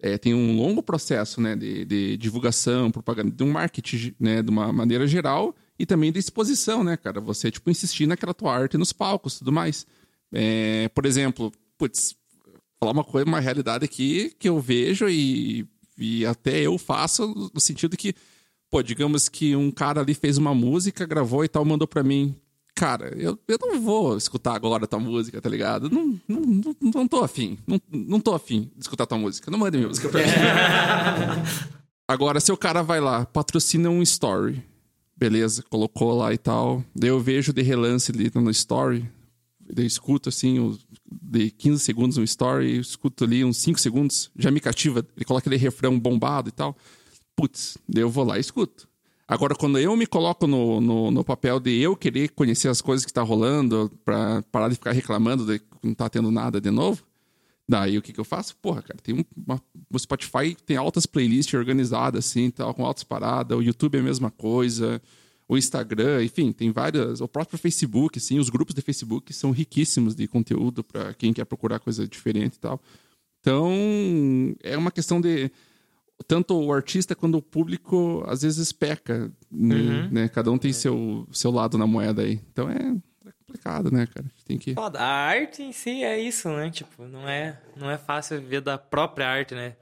[0.00, 4.50] é, tem um longo processo né, de, de divulgação, propaganda, de um marketing, né, de
[4.50, 7.20] uma maneira geral, e também de exposição, né, cara?
[7.20, 9.86] Você, tipo, insistir naquela tua arte nos palcos tudo mais.
[10.32, 12.16] É, por exemplo, putz,
[12.78, 15.66] falar uma coisa, uma realidade aqui que eu vejo e,
[15.98, 18.14] e até eu faço, no sentido que,
[18.70, 22.34] pô, digamos que um cara ali fez uma música, gravou e tal, mandou pra mim.
[22.76, 25.88] Cara, eu, eu não vou escutar agora tua música, tá ligado?
[25.88, 27.56] Não, não, não, não tô afim.
[27.66, 29.50] Não, não tô afim de escutar tua música.
[29.50, 30.28] Não manda minha música pra mim.
[32.06, 34.62] Agora, se o cara vai lá, patrocina um story.
[35.16, 36.84] Beleza, colocou lá e tal.
[36.94, 39.10] Daí eu vejo de relance ali no story.
[39.58, 40.78] Daí eu escuto assim,
[41.10, 45.04] de 15 segundos no story, eu escuto ali uns 5 segundos, já me cativa.
[45.16, 46.76] Ele coloca aquele refrão bombado e tal.
[47.34, 48.86] Putz, daí eu vou lá e escuto.
[49.28, 53.04] Agora, quando eu me coloco no, no, no papel de eu querer conhecer as coisas
[53.04, 56.70] que tá rolando, pra parar de ficar reclamando de que não tá tendo nada de
[56.70, 57.02] novo,
[57.68, 58.56] daí o que que eu faço?
[58.56, 59.60] Porra, cara, tem um, uma,
[59.92, 64.04] o Spotify tem altas playlists organizadas assim, tal, com altas paradas, o YouTube é a
[64.04, 65.02] mesma coisa,
[65.48, 67.20] o Instagram, enfim, tem várias.
[67.20, 71.44] O próprio Facebook, assim, os grupos de Facebook são riquíssimos de conteúdo para quem quer
[71.44, 72.80] procurar coisa diferente e tal.
[73.40, 73.72] Então,
[74.62, 75.50] é uma questão de.
[76.26, 80.08] Tanto o artista quanto o público às vezes peca, uhum.
[80.10, 80.28] né?
[80.28, 82.40] Cada um tem seu, seu lado na moeda aí.
[82.52, 84.26] Então é, é complicado, né, cara?
[84.44, 84.74] Tem que.
[84.76, 86.70] A arte em si é isso, né?
[86.70, 89.76] Tipo, não é, não é fácil viver da própria arte, né?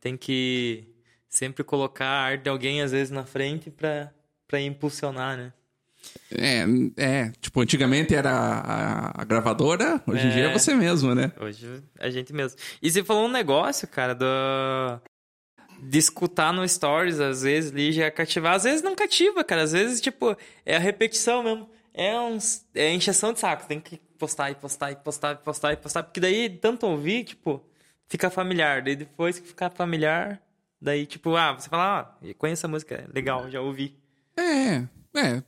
[0.00, 0.84] Tem que
[1.28, 4.12] sempre colocar a arte de alguém, às vezes, na frente para
[4.50, 5.52] para impulsionar, né?
[6.32, 6.64] É,
[6.96, 11.30] é, tipo, antigamente era a, a gravadora, hoje é, em dia é você mesmo, né?
[11.40, 12.58] Hoje é a gente mesmo.
[12.82, 14.26] E você falou um negócio, cara, do...
[15.82, 18.54] de escutar no Stories, às vezes, ali já cativar.
[18.54, 19.62] Às vezes não cativa, cara.
[19.62, 21.68] Às vezes, tipo, é a repetição mesmo.
[21.92, 23.66] É, uns, é encheção de saco.
[23.66, 26.02] Tem que postar e postar e postar e postar e postar.
[26.02, 27.62] Porque daí, tanto ouvir, tipo,
[28.06, 28.82] fica familiar.
[28.82, 30.40] Daí depois que ficar familiar,
[30.80, 33.96] daí, tipo, ah, você fala, ah, conheço a música, legal, já ouvi.
[34.36, 34.86] É,
[35.18, 35.42] é.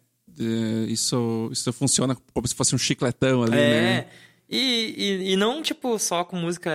[0.89, 3.81] Isso, isso funciona como se fosse um chicletão ali, é.
[3.83, 4.07] né?
[4.55, 6.71] E, e, e, não, tipo, só com música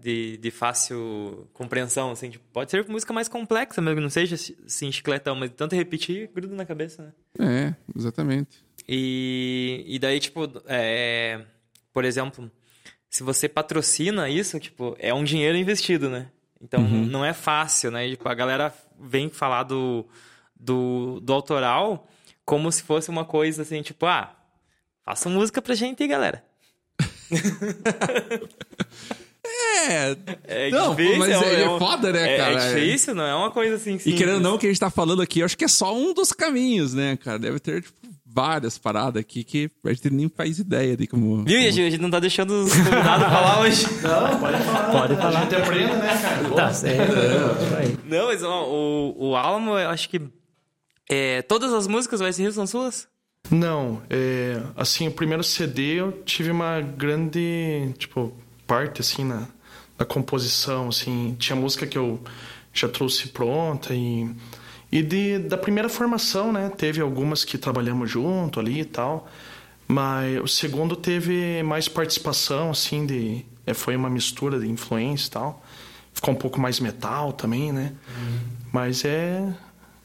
[0.00, 2.30] de, de fácil compreensão, assim.
[2.30, 6.54] Tipo, pode ser música mais complexa mesmo, não seja, assim, chicletão, mas tanto repetir, gruda
[6.54, 7.12] na cabeça, né?
[7.40, 8.64] É, exatamente.
[8.88, 11.44] E, e daí, tipo, é,
[11.92, 12.48] por exemplo,
[13.10, 16.30] se você patrocina isso, tipo, é um dinheiro investido, né?
[16.60, 17.04] Então, uhum.
[17.04, 18.08] não é fácil, né?
[18.08, 20.06] Tipo, a galera vem falar do
[20.62, 22.06] do, do autoral
[22.44, 24.36] como se fosse uma coisa assim, tipo, ah,
[25.04, 26.44] faça música pra gente, galera.
[29.44, 30.16] É.
[30.44, 32.62] É não, difícil, mas é, é, é foda, né, é, cara?
[32.62, 33.98] É difícil, não é uma coisa assim.
[33.98, 34.14] Simples.
[34.14, 35.68] E querendo ou não, o que a gente tá falando aqui, eu acho que é
[35.68, 37.38] só um dos caminhos, né, cara?
[37.38, 41.44] Deve ter, tipo, várias paradas aqui que a gente nem faz ideia de como.
[41.44, 41.68] Viu, como...
[41.68, 43.86] a gente não tá deixando os convidados falar hoje.
[44.02, 44.90] Não, pode falar.
[44.90, 45.38] Pode falar.
[45.38, 46.50] A gente aprende, né, cara?
[46.54, 47.12] Tá certo.
[48.06, 50.20] Não, mas ó, o, o Alamo, eu acho que
[51.08, 53.08] é, todas as músicas do Ice Hill são suas?
[53.52, 58.32] Não, é, assim, o primeiro CD eu tive uma grande, tipo,
[58.66, 59.46] parte, assim, na,
[59.98, 62.18] na composição, assim, tinha música que eu
[62.72, 64.30] já trouxe pronta e...
[64.90, 69.26] E de, da primeira formação, né, teve algumas que trabalhamos junto ali e tal,
[69.88, 73.44] mas o segundo teve mais participação, assim, de...
[73.66, 75.64] É, foi uma mistura de influência e tal.
[76.12, 77.92] Ficou um pouco mais metal também, né?
[78.08, 78.38] Uhum.
[78.70, 79.46] Mas é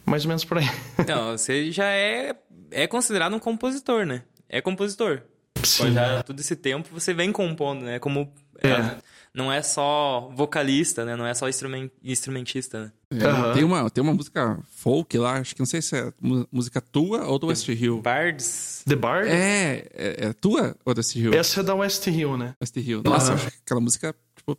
[0.07, 0.69] mais ou menos por aí.
[1.05, 2.33] Não, você já é,
[2.71, 4.23] é considerado um compositor, né?
[4.49, 5.21] É compositor.
[5.63, 5.93] Sim.
[5.93, 7.99] Já todo esse tempo você vem compondo, né?
[7.99, 8.31] Como.
[8.61, 8.69] É.
[8.69, 8.97] É,
[9.33, 11.15] não é só vocalista, né?
[11.15, 12.91] Não é só instrument, instrumentista, né?
[13.11, 13.53] É, uhum.
[13.53, 16.11] tem, uma, tem uma música folk lá, acho que não sei se é
[16.51, 18.01] música tua ou do West Hill.
[18.01, 18.83] Bards.
[18.87, 19.31] The Bards?
[19.31, 21.33] É, é, é, tua ou da West Hill?
[21.33, 22.55] Essa é da West Hill, né?
[22.59, 23.03] West Hill.
[23.03, 23.47] Nossa, uhum.
[23.63, 24.57] aquela música, tipo,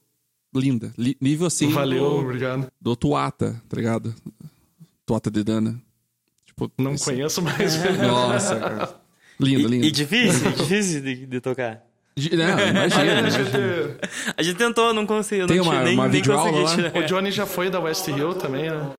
[0.55, 0.93] linda.
[1.21, 1.71] nível assim.
[1.71, 2.69] Valeu, do, obrigado.
[2.81, 4.15] Do Tuata, tá ligado?
[5.05, 5.81] Tota de Dana.
[6.59, 7.05] Tipo, não esse...
[7.05, 7.81] conheço mais.
[8.03, 8.89] Nossa, cara.
[9.39, 9.85] Lindo, lindo.
[9.85, 11.85] E, e difícil, difícil de, de tocar.
[12.33, 13.27] Não, imagina.
[13.27, 13.57] a, gente...
[14.37, 15.47] a gente tentou, não conseguiu.
[15.47, 18.69] Tem não uma, nem, uma nem consegui O Johnny já foi da West Hill também,
[18.69, 18.91] né?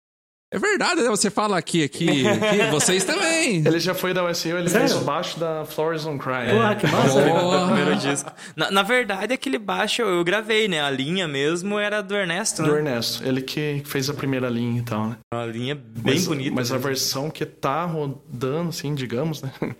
[0.51, 1.09] É verdade, né?
[1.09, 3.57] Você fala aqui, aqui, aqui vocês também.
[3.57, 4.87] Ele já foi da USU, ele Sério?
[4.87, 6.49] fez o baixo da Flowers on Cry.
[6.49, 7.19] Pô, que massa.
[7.19, 7.65] Oh.
[7.67, 8.31] primeiro disco.
[8.55, 10.81] Na, na, verdade, aquele baixo eu gravei, né?
[10.81, 12.67] A linha mesmo era do Ernesto, né?
[12.67, 13.23] Do Ernesto.
[13.23, 15.17] Ele que fez a primeira linha e tal, né?
[15.31, 16.55] Uma linha bem mas, bonita.
[16.55, 19.51] Mas a versão que tá rodando, assim, digamos, né?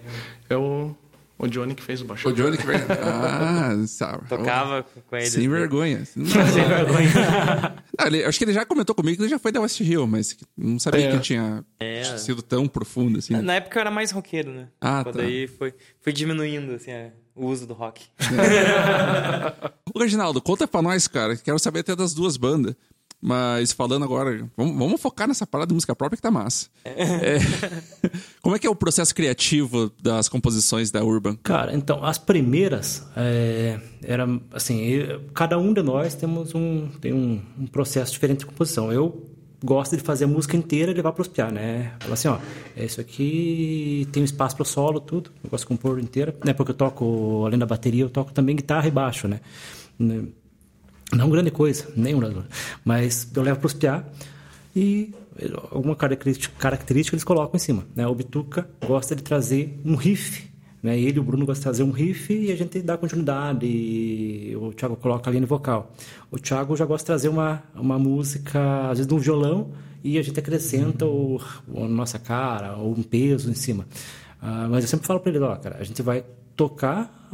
[0.52, 0.96] É o
[1.40, 2.28] o Johnny que fez o baixo.
[2.28, 2.82] O Johnny que fez.
[2.90, 4.28] Ah, sabe.
[4.28, 5.26] Tocava com ele.
[5.26, 6.04] Sem vergonha.
[6.04, 7.10] Sem vergonha.
[7.98, 10.06] ah, ele, acho que ele já comentou comigo que ele já foi da West Hill,
[10.06, 11.12] mas não sabia é.
[11.12, 12.04] que tinha é.
[12.18, 13.34] sido tão profundo assim.
[13.42, 14.68] Na época eu era mais roqueiro, né?
[14.82, 15.12] Ah, tá.
[15.12, 16.92] Daí foi, foi diminuindo assim,
[17.34, 18.06] o uso do rock.
[19.96, 21.38] Ô, Reginaldo, conta pra nós, cara.
[21.38, 22.76] Quero saber até das duas bandas.
[23.22, 26.68] Mas falando agora, vamos, vamos, focar nessa parada de música própria que tá massa.
[26.86, 27.38] É.
[28.42, 31.36] Como é que é o processo criativo das composições da Urban?
[31.44, 37.42] Cara, então, as primeiras, é, era assim, cada um de nós temos um, tem um,
[37.60, 38.92] um, processo diferente de composição.
[38.92, 39.30] Eu
[39.62, 41.92] gosto de fazer a música inteira e levar para os piar, né?
[42.00, 42.38] Falar assim, ó,
[42.78, 45.30] é isso aqui tem espaço para o solo, tudo.
[45.44, 46.54] Eu gosto de compor inteira, né?
[46.54, 49.42] Porque eu toco, além da bateria, eu toco também guitarra e baixo, né?
[51.14, 52.44] Não grande coisa, nenhum
[52.86, 54.04] mas eu levo para os piá
[54.76, 55.12] e
[55.72, 57.84] alguma característica, característica eles colocam em cima.
[57.96, 58.06] Né?
[58.08, 60.50] O Bituca gosta de trazer um riff,
[60.84, 61.00] né?
[61.00, 63.66] ele e o Bruno gostam de trazer um riff e a gente dá continuidade.
[63.66, 65.92] E o Thiago coloca ali no vocal.
[66.30, 69.72] O Thiago já gosta de trazer uma, uma música, às vezes, de um violão
[70.04, 71.42] e a gente acrescenta o,
[71.76, 73.86] a nossa cara ou um peso em cima.
[74.42, 76.24] Uh, mas eu sempre falo para ele, ó, cara, a gente vai
[76.60, 77.30] tocar,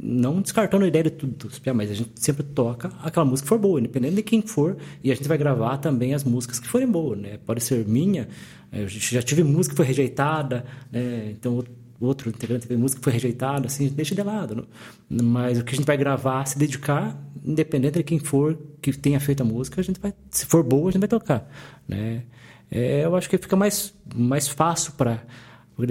[0.00, 3.58] não descartando a ideia de tudo, mas a gente sempre toca aquela música que for
[3.58, 6.90] boa, independente de quem for, e a gente vai gravar também as músicas que forem
[6.90, 7.38] boas, né?
[7.46, 8.26] Pode ser minha,
[8.72, 11.30] Eu já tive música que foi rejeitada, né?
[11.30, 11.62] Então
[12.00, 14.66] outro integrante teve música que foi rejeitada, assim, deixa de lado.
[15.08, 19.20] Mas o que a gente vai gravar, se dedicar, independente de quem for que tenha
[19.20, 21.48] feito a música, a gente vai, se for boa, a gente vai tocar,
[21.86, 22.24] né?
[22.72, 25.22] É, eu acho que fica mais, mais fácil para,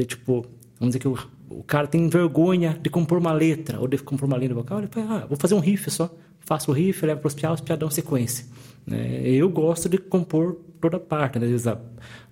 [0.06, 0.46] tipo,
[0.78, 1.18] vamos dizer que o,
[1.60, 4.88] o cara tem vergonha de compor uma letra ou de compor uma linha vocal, ele
[4.88, 7.66] fala, ah, vou fazer um riff só, faço o riff, levo para os piados, os
[7.66, 8.46] piados dão sequência.
[8.86, 9.22] Né?
[9.24, 11.48] Eu gosto de compor toda parte, né?
[11.48, 11.78] desde, a,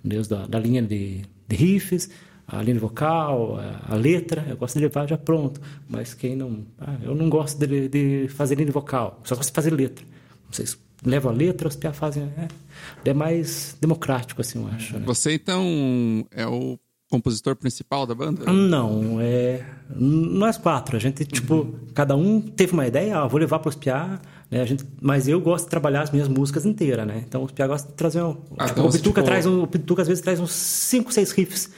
[0.04, 2.10] desde a, da linha de, de riffs,
[2.48, 5.62] a linha vocal, a, a, letra, eu gosto de levar já pronto.
[5.88, 6.66] Mas quem não.
[6.78, 10.06] Ah, eu não gosto de, de, fazer linha vocal, só gosto de fazer letra.
[10.52, 12.24] Vocês levam a letra, os piados fazem.
[12.24, 14.98] É, é mais democrático, assim, eu acho.
[14.98, 15.04] Né?
[15.06, 16.78] Você, então, é o
[17.12, 18.52] compositor principal da banda?
[18.52, 19.64] Não, é.
[19.94, 20.96] Nós quatro.
[20.96, 21.74] A gente, tipo, uhum.
[21.94, 24.20] cada um teve uma ideia, ah, vou levar para os piá,
[24.50, 24.62] né?
[24.62, 27.24] A gente, mas eu gosto de trabalhar as minhas músicas inteiras, né?
[27.28, 28.38] Então os piá gostam de trazer um.
[28.58, 29.26] Ah, tipo, então, o Pituca tipo...
[29.26, 31.70] traz um, o Pituca às vezes traz uns 5, 6 riffs.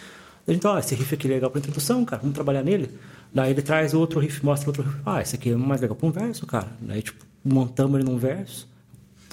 [0.48, 2.89] A gente, ó, oh, esse riff aqui é legal para introdução, cara, vamos trabalhar nele.
[3.34, 4.98] Daí ele traz outro riff, mostra outro riff.
[5.06, 6.67] Ah, esse aqui é mais legal para um verso, cara.
[6.80, 8.72] Daí, tipo, montamos ele num verso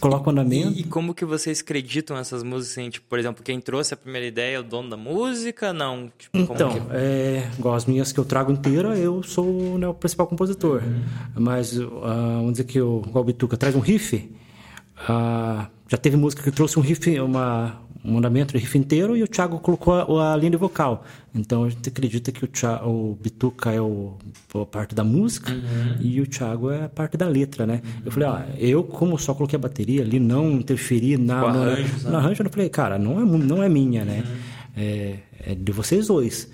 [0.01, 0.79] coloca o andamento.
[0.79, 2.79] E, como que vocês acreditam essas músicas?
[2.79, 5.73] Assim, tipo, por exemplo, quem trouxe a primeira ideia é o dono da música?
[5.73, 6.11] Não?
[6.19, 6.81] Tipo, então, que...
[6.93, 10.83] é, igual as minhas que eu trago inteira, eu sou né, o principal compositor.
[10.83, 11.03] Uhum.
[11.37, 16.43] Mas, uh, vamos dizer que o, o Bituca traz um riff, uh, já teve música
[16.43, 20.33] que trouxe um riff, uma, um andamento de riff inteiro e o Thiago colocou a,
[20.33, 21.05] a linha de vocal.
[21.35, 24.17] Então a gente acredita que o, Thiago, o Bituca é o,
[24.55, 25.97] a parte da música uhum.
[26.01, 27.83] e o Thiago é a parte da letra, né?
[27.85, 28.03] Uhum.
[28.07, 32.09] Eu falei, ó, eu como só coloquei a bateria ali, não interferi na, no, arranjo,
[32.09, 34.25] no arranjo, eu falei, cara, não é, não é minha, né?
[34.27, 34.37] Uhum.
[34.77, 36.51] É, é de vocês dois.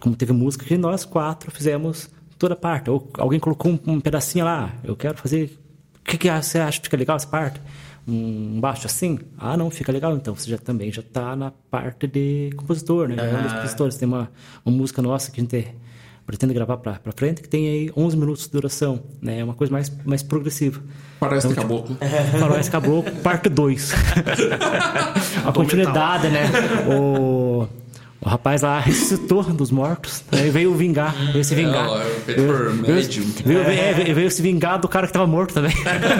[0.00, 2.08] Como teve música que nós quatro fizemos
[2.40, 2.90] toda a parte.
[2.90, 5.56] Ou alguém colocou um, um pedacinho lá, eu quero fazer.
[6.00, 7.60] O que, que você acha que fica legal essa parte?
[8.06, 10.14] Um baixo assim, ah, não, fica legal.
[10.16, 13.16] Então você já também já está na parte de compositor, né?
[13.18, 13.96] É um dos compositores.
[13.96, 14.30] Tem uma,
[14.64, 15.74] uma música nossa que a gente
[16.26, 19.40] pretende gravar para frente que tem aí 11 minutos de duração, né?
[19.40, 20.80] É uma coisa mais, mais progressiva.
[21.18, 21.96] Parece então, Caboclo.
[21.96, 23.92] Tipo, Parece Caboclo, parte 2.
[25.44, 26.48] a continuidade, né?
[26.88, 27.66] O
[28.22, 31.88] o rapaz lá ressuscitou dos mortos, aí veio vingar, veio se vingar.
[32.28, 32.52] É, veio,
[33.44, 35.72] veio, veio, veio, se vingar do cara que tava morto também.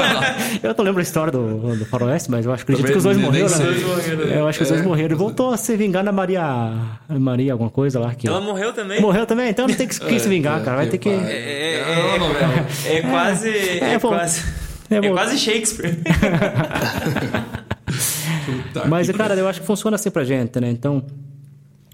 [0.62, 3.04] eu não lembro a história do, do Faroeste, mas eu acho que, acredito que os
[3.04, 4.38] dois morreram, né?
[4.38, 4.84] Eu acho que os dois é.
[4.84, 5.14] morreram.
[5.14, 6.72] E voltou a se vingar na Maria.
[7.06, 8.14] Maria, alguma coisa lá.
[8.14, 8.98] Que, Ela morreu também?
[8.98, 10.78] Morreu também, então não tem que, que se vingar, cara.
[10.78, 11.10] Vai ter que.
[11.10, 13.50] É, é, é quase.
[13.50, 14.42] É, quase.
[14.90, 15.98] É, quase Shakespeare.
[18.88, 20.70] Mas, cara, eu acho que funciona assim pra gente, né?
[20.70, 21.04] Então.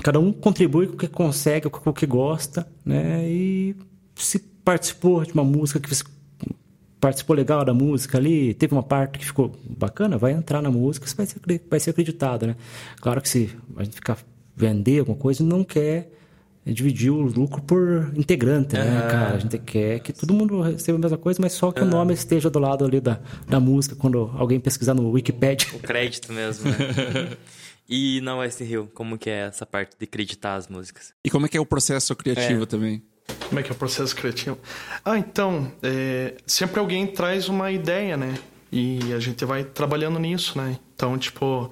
[0.07, 3.29] Cada um contribui com o que consegue, com o que gosta, né?
[3.29, 3.75] E
[4.15, 6.05] se participou de uma música que você
[7.01, 11.09] participou legal da música ali, teve uma parte que ficou bacana, vai entrar na música,
[11.09, 12.55] você vai ser, vai ser acreditado, né?
[13.01, 14.17] Claro que se a gente ficar
[14.55, 16.13] vender alguma coisa, não quer
[16.65, 19.11] dividir o lucro por integrante, né, uhum.
[19.11, 19.35] cara?
[19.35, 22.15] A gente quer que todo mundo receba a mesma coisa, mas só que o nome
[22.15, 25.67] esteja do lado ali da, da música quando alguém pesquisar no Wikipedia.
[25.75, 26.77] O crédito mesmo, né?
[27.89, 31.13] E na West Hill, como que é essa parte de acreditar as músicas?
[31.25, 32.67] E como é que é o processo criativo é.
[32.67, 33.03] também?
[33.49, 34.59] Como é que é o processo criativo?
[35.05, 38.35] Ah, então, é, sempre alguém traz uma ideia, né?
[38.71, 40.79] E a gente vai trabalhando nisso, né?
[40.95, 41.71] Então, tipo,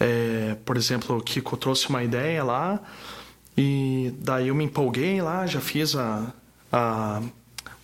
[0.00, 2.80] é, por exemplo, o Kiko trouxe uma ideia lá
[3.56, 6.32] e daí eu me empolguei lá, já fiz a,
[6.72, 7.22] a,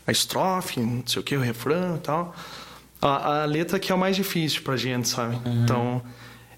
[0.06, 2.34] a estrofe, não sei o que, o refrão e tal.
[3.00, 5.36] A, a letra que é o mais difícil pra gente, sabe?
[5.46, 5.62] Uhum.
[5.62, 6.02] Então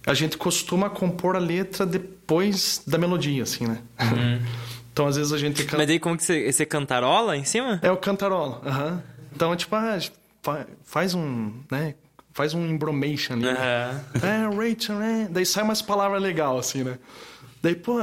[0.07, 3.79] a gente costuma compor a letra depois da melodia, assim, né?
[4.01, 4.41] Uhum.
[4.93, 5.67] então, às vezes a gente...
[5.77, 7.79] Mas daí como que você, você cantarola em cima?
[7.83, 8.91] É o cantarola, aham.
[8.91, 9.01] Uhum.
[9.35, 9.99] Então, tipo, ah,
[10.85, 11.95] faz um, né?
[12.33, 13.47] Faz um embromation ali.
[13.47, 13.53] Uhum.
[13.53, 14.05] Né?
[14.23, 15.29] É, Rachel, né?
[15.31, 16.99] Daí sai umas palavras legais, assim, né?
[17.63, 18.01] Daí, pô,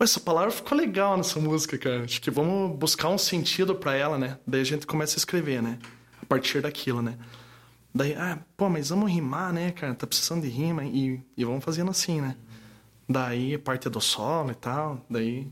[0.00, 2.04] essa palavra ficou legal nessa música, cara.
[2.04, 4.38] Acho que vamos buscar um sentido para ela, né?
[4.46, 5.78] Daí a gente começa a escrever, né?
[6.22, 7.14] A partir daquilo, né?
[7.98, 9.92] Daí, ah, pô, mas vamos rimar, né, cara?
[9.92, 12.36] Tá precisando de rima e, e vamos fazendo assim, né?
[13.08, 15.48] Daí a parte do solo e tal, daí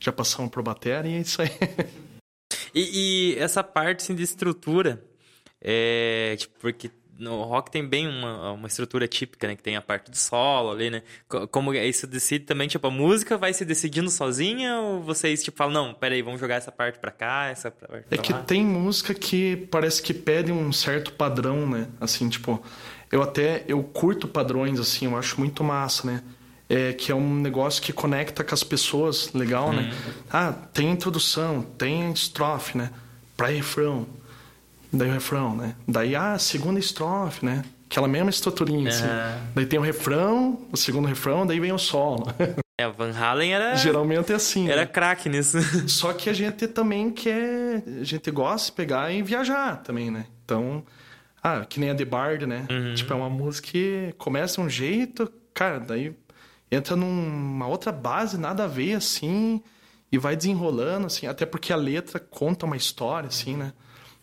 [0.00, 1.48] já passamos pro bateria e é isso aí.
[2.74, 5.00] e, e, essa parte assim, de estrutura,
[5.60, 9.56] é, tipo, porque no rock tem bem uma, uma estrutura típica, né?
[9.56, 11.02] Que tem a parte do solo ali, né?
[11.50, 15.72] Como isso decide também, tipo, a música vai se decidindo sozinha ou vocês, tipo, falam,
[15.72, 18.40] não, peraí, vamos jogar essa parte pra cá, essa parte pra É que lá?
[18.42, 21.88] tem música que parece que pede um certo padrão, né?
[22.00, 22.62] Assim, tipo,
[23.10, 26.22] eu até, eu curto padrões, assim, eu acho muito massa, né?
[26.68, 29.82] É, que é um negócio que conecta com as pessoas, legal, né?
[29.82, 30.12] Uhum.
[30.30, 32.90] Ah, tem introdução, tem estrofe, né?
[33.36, 34.04] Pra refrão,
[34.96, 35.74] Daí o refrão, né?
[35.86, 37.62] Daí a ah, segunda estrofe, né?
[37.88, 39.04] aquela mesma estruturinha, assim.
[39.54, 42.26] Daí tem o refrão, o segundo refrão, daí vem o solo.
[42.78, 43.74] É, o Van Halen era.
[43.74, 44.68] Geralmente é assim.
[44.68, 44.86] Era né?
[44.86, 45.56] craque nisso.
[45.88, 47.82] Só que a gente também quer.
[48.00, 50.26] A gente gosta de pegar e viajar também, né?
[50.44, 50.84] Então.
[51.42, 52.66] Ah, que nem a The Bard, né?
[52.96, 56.12] Tipo, é uma música que começa um jeito, cara, daí
[56.70, 59.62] entra numa outra base, nada a ver, assim,
[60.10, 63.72] e vai desenrolando, assim, até porque a letra conta uma história, assim, né?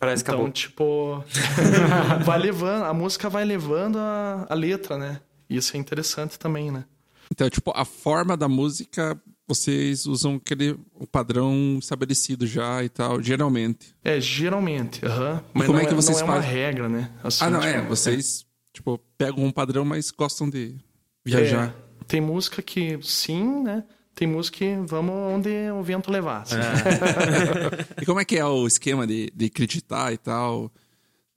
[0.04, 0.52] Parece que então, acabou.
[0.52, 1.24] tipo,
[2.26, 5.20] vai levando, a música vai levando a, a letra, né?
[5.48, 6.84] Isso é interessante também, né?
[7.32, 13.22] Então, tipo, a forma da música, vocês usam aquele o padrão estabelecido já e tal,
[13.22, 13.94] geralmente.
[14.04, 15.42] É, geralmente, aham.
[15.54, 16.50] Mas como não é que vocês não é uma fazem?
[16.50, 17.10] regra, né?
[17.22, 17.80] Assim, ah, não, tipo, é.
[17.82, 20.76] Vocês, tipo, pegam um padrão, mas gostam de
[21.24, 21.68] viajar.
[21.68, 23.84] É, tem música que sim, né?
[24.14, 26.42] Tem música que vamos onde o vento levar.
[26.42, 26.56] assim.
[28.00, 30.70] E como é que é o esquema de, de acreditar e tal?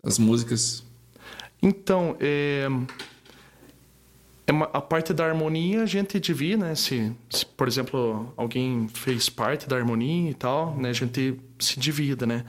[0.04, 0.84] As músicas.
[1.62, 2.68] Então, é,
[4.46, 6.76] é uma- a parte da harmonia a gente divide, né?
[6.76, 10.90] Se, se, por exemplo, alguém fez parte da harmonia e tal, né?
[10.90, 12.46] A gente se divide, né?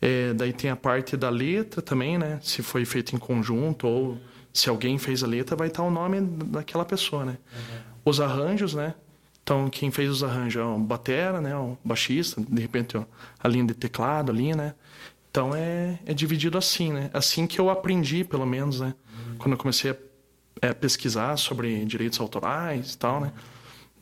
[0.00, 2.38] É, daí tem a parte da letra também, né?
[2.42, 4.18] Se foi feito em conjunto ou
[4.52, 7.36] se alguém fez a letra, vai estar o nome daquela pessoa, né?
[8.04, 8.94] Os arranjos, né?
[9.46, 11.56] Então, quem fez os arranjos é o batera, né?
[11.56, 13.04] O baixista, de repente ó,
[13.38, 14.74] a linha de teclado ali, né?
[15.30, 17.10] Então é, é dividido assim, né?
[17.14, 18.92] Assim que eu aprendi, pelo menos, né?
[19.38, 19.96] Quando eu comecei a
[20.62, 23.32] é, pesquisar sobre direitos autorais e tal, né?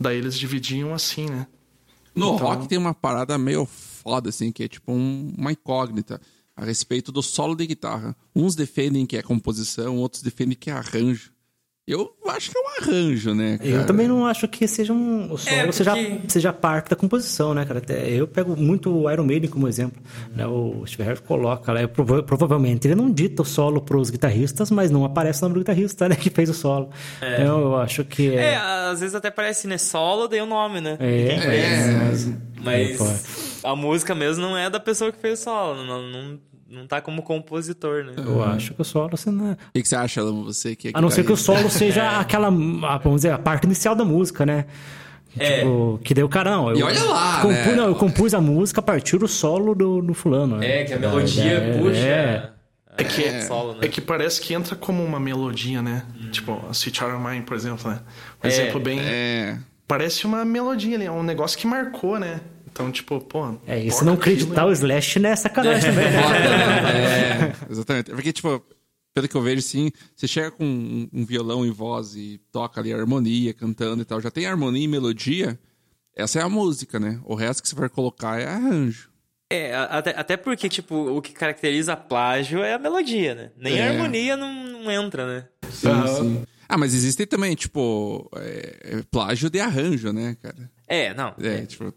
[0.00, 1.46] Daí eles dividiam assim, né?
[2.14, 6.22] No Então- rock tem uma parada meio foda, assim, que é tipo um- uma incógnita
[6.57, 8.16] a respeito do solo de guitarra.
[8.35, 11.33] Uns defendem que é composição, outros defendem que é arranjo.
[11.86, 13.58] Eu acho que é um arranjo, né?
[13.62, 13.84] Eu cara?
[13.84, 17.52] também não acho que seja um, o solo É, seja, porque- seja parte da composição,
[17.52, 17.78] né, cara?
[17.80, 20.02] Até eu pego muito o Iron Maiden como exemplo.
[20.34, 20.46] Né?
[20.46, 24.90] O Steve Harris coloca lá, prova- provavelmente ele não dita o solo pros guitarristas, mas
[24.90, 26.88] não aparece o nome do guitarrista, né, que fez o solo.
[27.18, 28.56] Então, eu acho que É, é...
[28.56, 29.76] às vezes até parece, né?
[29.76, 30.96] Solo, daí o nome, né?
[30.98, 32.28] É, Quem fez.
[32.28, 33.68] é, Mas pô.
[33.68, 35.84] a música mesmo não é da pessoa que fez o solo.
[35.84, 36.38] Não, não,
[36.74, 38.12] não tá como compositor, né?
[38.16, 39.52] Eu acho que o solo, assim, não é...
[39.52, 41.68] O que, que você acha, Alan, você que é A não ser que o solo
[41.70, 44.66] seja aquela, a, vamos dizer, a parte inicial da música, né?
[45.38, 45.58] É.
[45.58, 46.74] Tipo, que deu cara, não.
[46.74, 47.74] E eu olha lá, compus, né?
[47.74, 50.58] Não, eu compus a música a partir do solo do, do fulano.
[50.58, 50.80] né?
[50.80, 51.98] É, que a melodia É, puxa.
[51.98, 52.50] é.
[52.96, 53.80] É que, é, solo, né?
[53.82, 56.04] é que parece que entra como uma melodia, né?
[56.30, 57.98] Tipo, a Sweet Child of Mine, por exemplo, né?
[58.42, 59.00] Um É, exemplo bem...
[59.02, 59.58] É.
[59.88, 62.40] Parece uma melodia ali, é um negócio que marcou, né?
[62.74, 63.56] Então, tipo, pô...
[63.68, 64.68] É, e se não aquilo, acreditar né?
[64.68, 65.30] o Slash, né?
[65.30, 66.06] É sacanagem também.
[66.06, 68.10] É, exatamente.
[68.10, 68.60] Porque, tipo,
[69.14, 72.80] pelo que eu vejo, sim, você chega com um, um violão e voz e toca
[72.80, 75.56] ali a harmonia, cantando e tal, já tem harmonia e melodia,
[76.16, 77.20] essa é a música, né?
[77.24, 79.08] O resto que você vai colocar é arranjo.
[79.48, 83.50] É, a- até, até porque, tipo, o que caracteriza plágio é a melodia, né?
[83.56, 83.88] Nem a É.
[83.90, 85.44] harmonia não, não entra, né?
[85.70, 86.42] Sim, sim.
[86.68, 90.68] Ah, mas existem também, tipo, é, é plágio de arranjo, né, cara?
[90.88, 91.34] É, não.
[91.40, 91.94] É, tipo.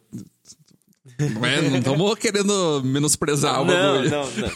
[1.20, 4.10] É- não estamos querendo menosprezar o não, bagulho.
[4.10, 4.50] não, não.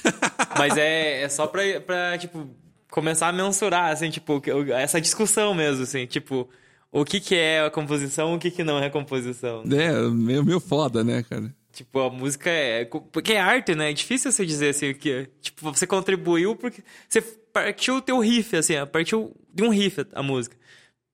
[0.58, 2.48] Mas é, é só pra, pra, tipo,
[2.90, 4.42] começar a mensurar, assim, tipo,
[4.76, 6.48] essa discussão mesmo, assim, tipo,
[6.92, 9.64] o que que é a composição, o que que não é composição.
[9.72, 11.54] É, meio, meio foda, né, cara?
[11.74, 12.84] Tipo, a música é...
[12.86, 13.92] Porque é arte, né?
[13.92, 15.30] É difícil você dizer, assim, que...
[15.42, 20.22] Tipo, você contribuiu porque você partiu o teu riff, assim, partiu de um riff a
[20.22, 20.56] música.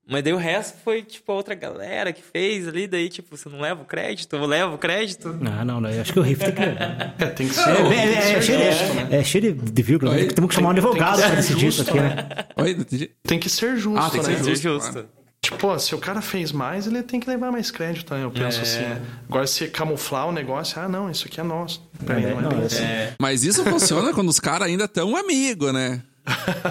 [0.09, 3.49] Mas daí o resto foi, tipo, a outra galera que fez ali, daí, tipo, você
[3.49, 5.33] não leva o crédito, eu levo o crédito.
[5.33, 5.89] Não, não, não.
[5.89, 6.61] Eu acho que o riff tem que.
[7.23, 7.69] É, tem que ser...
[7.69, 9.03] É, tem é, é, ser é, né?
[9.09, 10.13] de, é cheio de, vírgula.
[10.13, 10.19] né?
[10.21, 10.27] Oi?
[10.27, 12.09] Temos que chamar um advogado ser pra decidir isso aqui, né?
[12.15, 12.45] né?
[12.55, 13.09] Oi.
[13.23, 14.43] Tem que ser justo, Ah, tem que ser né?
[14.43, 15.05] Ser justo.
[15.41, 18.23] Tipo, se o cara fez mais, ele tem que levar mais crédito, né?
[18.23, 18.61] Eu penso É.
[18.61, 19.01] assim, né?
[19.29, 21.81] Agora, se camuflar o negócio, ah, não, isso aqui é nosso.
[22.05, 22.83] Peraí, É, não é não, é- assim.
[23.19, 26.01] Mas isso funciona quando os caras ainda estão amigos, né?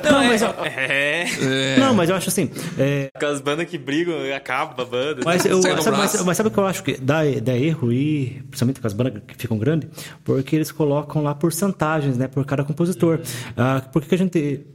[0.04, 1.26] Não, mas é, eu- é...
[1.74, 1.76] É.
[1.78, 2.50] Não, mas eu acho assim.
[2.78, 5.22] é, Aquelas bandas que brigam, acaba a banda.
[5.24, 7.56] Mas, eu, Sai no sabe, mas, mas sabe o que eu acho que dá, dá
[7.56, 9.88] erro e principalmente com as bandas que ficam grandes?
[10.24, 12.28] Porque eles colocam lá porcentagens, né?
[12.28, 13.20] Por cada compositor.
[13.56, 14.66] Ah, por que que a gente.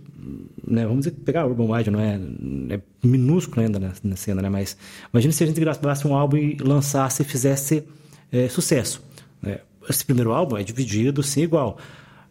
[0.67, 2.19] Né, vamos dizer, pegar Urban Wide, não é,
[2.75, 4.49] é minúsculo ainda na, na cena, né?
[4.49, 4.77] Mas
[5.11, 7.83] imagina se a gente gravasse um álbum e lançasse e fizesse
[8.31, 9.03] é, sucesso.
[9.41, 9.57] Né?
[9.89, 11.77] Esse primeiro álbum é dividido, sim, igual.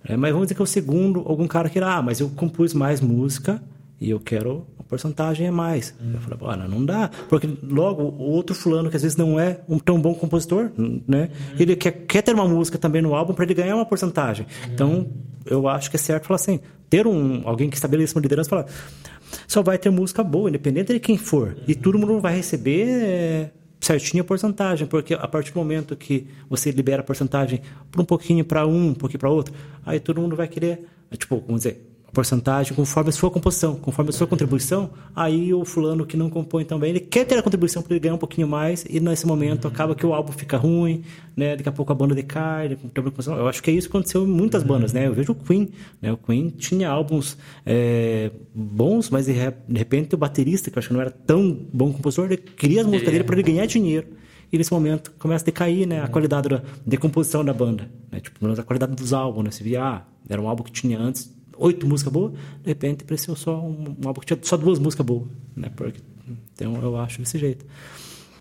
[0.05, 3.01] É, mas vamos dizer que o segundo, algum cara que ah, mas eu compus mais
[3.01, 3.63] música
[4.01, 5.95] e eu quero a porcentagem é mais.
[6.15, 7.11] Eu falei, olha, não dá.
[7.29, 10.71] Porque logo o outro fulano, que às vezes não é um tão bom compositor,
[11.07, 11.29] né?
[11.59, 14.47] Ele quer, quer ter uma música também no álbum para ele ganhar uma porcentagem.
[14.73, 15.07] Então,
[15.45, 18.67] eu acho que é certo falar assim, ter um, alguém que estabeleça uma liderança falar,
[19.47, 21.57] só vai ter música boa, independente de quem for.
[21.69, 23.51] E todo mundo vai receber é,
[23.81, 28.05] certinho a porcentagem, porque a partir do momento que você libera a porcentagem por um
[28.05, 29.55] pouquinho para um, um pouquinho para outro,
[29.85, 34.13] aí todo mundo vai querer, tipo, vamos dizer, porcentagem conforme a sua composição, conforme a
[34.13, 34.91] sua contribuição.
[35.15, 38.15] Aí o fulano que não compõe também, ele quer ter a contribuição para ele ganhar
[38.15, 41.03] um pouquinho mais e nesse momento acaba que o álbum fica ruim,
[41.37, 41.57] né?
[41.57, 42.77] Daqui a pouco a banda decai.
[43.27, 45.07] Eu acho que é isso que aconteceu em muitas bandas, né?
[45.07, 46.13] Eu vejo o Queen, né?
[46.13, 50.95] O Queen tinha álbuns é, bons, mas de repente o baterista, que eu acho que
[50.95, 54.21] não era tão bom compositor, ele queria as músicas dele para ele ganhar dinheiro
[54.53, 57.89] e nesse momento começa a decair né, a qualidade da decomposição da banda.
[58.11, 58.21] Né?
[58.21, 59.45] Tipo, a qualidade dos álbuns.
[59.45, 59.51] Né?
[59.51, 63.37] Você via, ah, era um álbum que tinha antes oito músicas boas, de repente apareceu
[63.37, 65.29] só um, um, álbum que tinha só duas músicas boas.
[65.55, 65.71] Né?
[65.77, 66.01] Porque,
[66.53, 67.65] então eu acho desse jeito.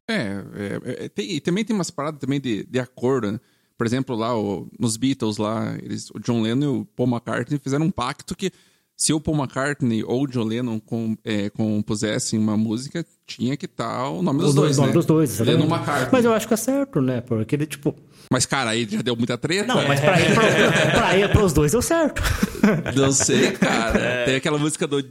[0.07, 3.39] É, é, é tem, e também tem umas paradas também de, de acordo, né?
[3.77, 7.59] Por exemplo, lá o, nos Beatles, lá, eles, o John Lennon e o Paul McCartney
[7.59, 8.51] fizeram um pacto que
[8.99, 13.65] se o Paul McCartney ou o John Lennon com, é, compusessem uma música, tinha que
[13.65, 14.93] estar tá o nome dos o dois, nome né?
[14.93, 15.39] dos dois.
[15.39, 16.09] Lennon McCartney.
[16.11, 17.21] Mas eu acho que é certo, né?
[17.21, 17.95] Porque ele, tipo...
[18.29, 19.73] Mas, cara, aí já deu muita treta.
[19.73, 22.21] Não, mas pra, ir, pra, pra ir pros dois deu certo.
[22.93, 23.97] Não sei, cara.
[23.97, 24.25] É.
[24.25, 25.01] Tem aquela música do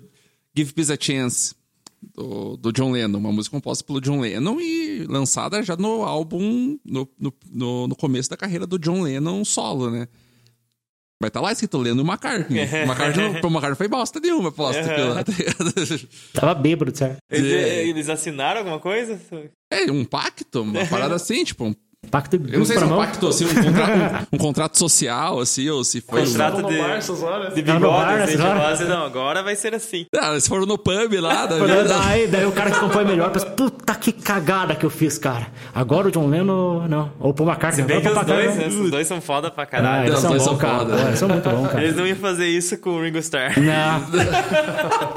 [0.55, 1.55] Give Peace a Chance,
[2.15, 3.19] do, do, John Lennon.
[3.19, 8.29] Uma música composta pelo John Lennon e lançada já no álbum, no, no, no começo
[8.29, 10.09] da carreira do John Lennon solo, né?
[11.21, 12.61] Vai estar tá lá escrito lendo McCartney.
[12.87, 14.81] McCartney, o McCartney foi bosta nenhuma, aposto.
[14.81, 16.09] Uhum.
[16.33, 17.19] Tava bêbado, certo?
[17.29, 19.21] Eles, eles assinaram alguma coisa?
[19.71, 21.75] É, um pacto, uma parada assim, tipo, um
[22.11, 24.79] Pacto de Eu não sei se é um pacto, assim, um contrato, um, um contrato
[24.79, 26.25] social, assim, ou se foi...
[26.25, 26.69] Contrato um...
[26.69, 27.55] de, horas.
[27.55, 30.07] de bigode, bar, assim, assim, não, agora vai ser assim.
[30.17, 31.47] Ah, eles foram no pub lá.
[31.49, 35.19] Da daí, daí o cara que compõe melhor pensa, puta que cagada que eu fiz,
[35.19, 35.49] cara.
[35.75, 37.13] Agora o John Lennon, não.
[37.19, 37.83] Ou Paul McCartney.
[37.85, 40.03] Se bem que os dois, né, os dois são foda pra caralho.
[40.03, 41.01] Ah, eles não, são bons, cara.
[41.01, 41.83] É, eles são muito bons, cara.
[41.83, 43.55] Eles não iam fazer isso com o Ringo Starr.
[43.59, 44.07] Não.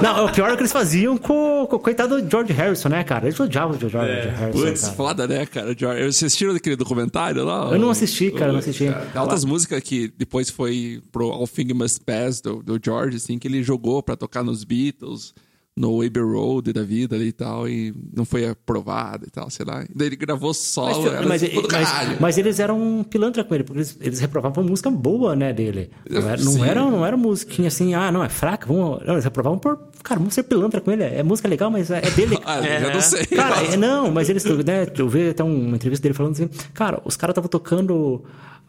[0.00, 3.04] não, o pior é que eles faziam com, com o coitado do George Harrison, né,
[3.04, 3.26] cara?
[3.26, 4.34] Eles odiavam o George é.
[4.36, 5.74] Harrison, Putz, foda, né, cara?
[5.74, 7.70] Vocês assistiram aquele documentário lá?
[7.70, 8.84] Eu não assisti, cara, não assisti.
[8.84, 13.38] Tem altas músicas que depois foi pro All Things Must Pass do, do George, assim,
[13.38, 15.34] que ele jogou pra tocar nos Beatles
[15.74, 19.64] no Abbey Road da vida ali e tal, e não foi aprovado e tal, sei
[19.64, 19.84] lá.
[19.94, 23.96] Daí ele gravou solo, mas, mas, mas, mas, eles eram pilantra com ele, porque eles,
[24.00, 25.90] eles reprovavam música boa, né, dele.
[26.08, 29.04] Não era, não era, não era musiquinha assim, ah, não, é fraca, vamos...
[29.06, 32.02] Não, eles reprovavam por, cara, vamos ser pilantra com ele, é música legal, mas é
[32.10, 32.38] dele.
[32.44, 32.80] ah, é.
[32.80, 33.26] já não sei.
[33.26, 37.00] Cara, é, não, mas eles, né, eu vi até uma entrevista dele falando assim, cara,
[37.04, 38.22] os caras estavam tocando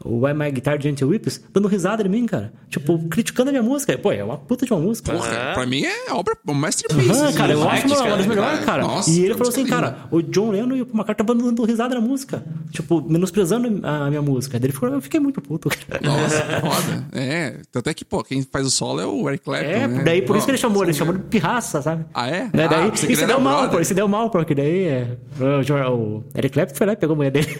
[0.04, 2.52] o Why My Guitar Gentle Whips, dando risada de mim, cara.
[2.68, 3.96] Tipo, criticando a minha música.
[3.96, 5.12] Pô, é uma puta de uma música.
[5.12, 5.54] Porra, uhum.
[5.54, 7.10] pra mim é obra, um masterpiece.
[7.10, 8.82] Uhum, cara, eu acho uma, uma das melhores, cara.
[8.82, 11.94] Nossa, e ele falou assim, cara, o John Lennon e o McCartney estavam dando risada
[11.94, 12.44] na música.
[12.70, 14.58] Tipo, menosprezando a minha música.
[14.58, 15.68] Daí ele falou, eu fiquei muito puto.
[16.02, 17.04] Nossa, foda.
[17.12, 20.02] É, até que, pô, quem faz o solo é o Eric Clapton, É, né?
[20.04, 22.04] daí por isso que ele chamou, ele chamou de pirraça, sabe?
[22.12, 22.50] Ah, é?
[22.52, 25.94] Né, daí, ah, e se deu mal, pô, se deu mal, porque daí é, o,
[25.94, 27.48] o Eric Clapton foi lá e pegou a mulher dele.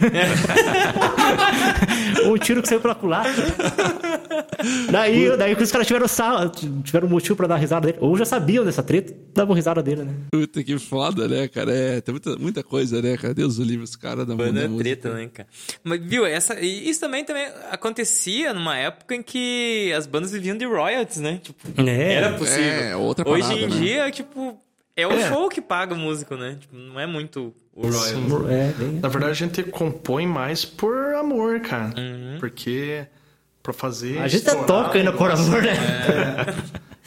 [2.35, 3.45] um tiro que saiu pela culatra.
[4.91, 7.99] daí, daí os caras tiveram, sal, tiveram motivo pra dar risada dele.
[8.01, 10.15] Ou já sabiam dessa treta, davam risada dele, né?
[10.31, 11.73] Puta que foda, né, cara?
[11.73, 13.35] É, tem muita, muita coisa, né, cara?
[13.35, 15.49] Deus o livre, os caras da Banda é treta, né, cara?
[15.83, 20.65] Mas, viu, essa, isso também, também acontecia numa época em que as bandas viviam de
[20.65, 21.41] royalties, né?
[21.43, 22.63] Tipo, é, era possível.
[22.63, 23.77] É, outra parada, Hoje em né?
[23.77, 24.61] dia, tipo,
[24.97, 25.29] é o é.
[25.29, 26.57] show que paga o músico, né?
[26.61, 28.51] Tipo, não é muito o royalties.
[28.51, 29.01] É, bem...
[29.01, 31.95] Na verdade, a gente compõe mais por amor, cara.
[31.99, 32.39] Uhum.
[32.39, 33.07] Porque
[33.63, 34.19] pra fazer.
[34.19, 35.73] A gente até toca ainda por amor, né?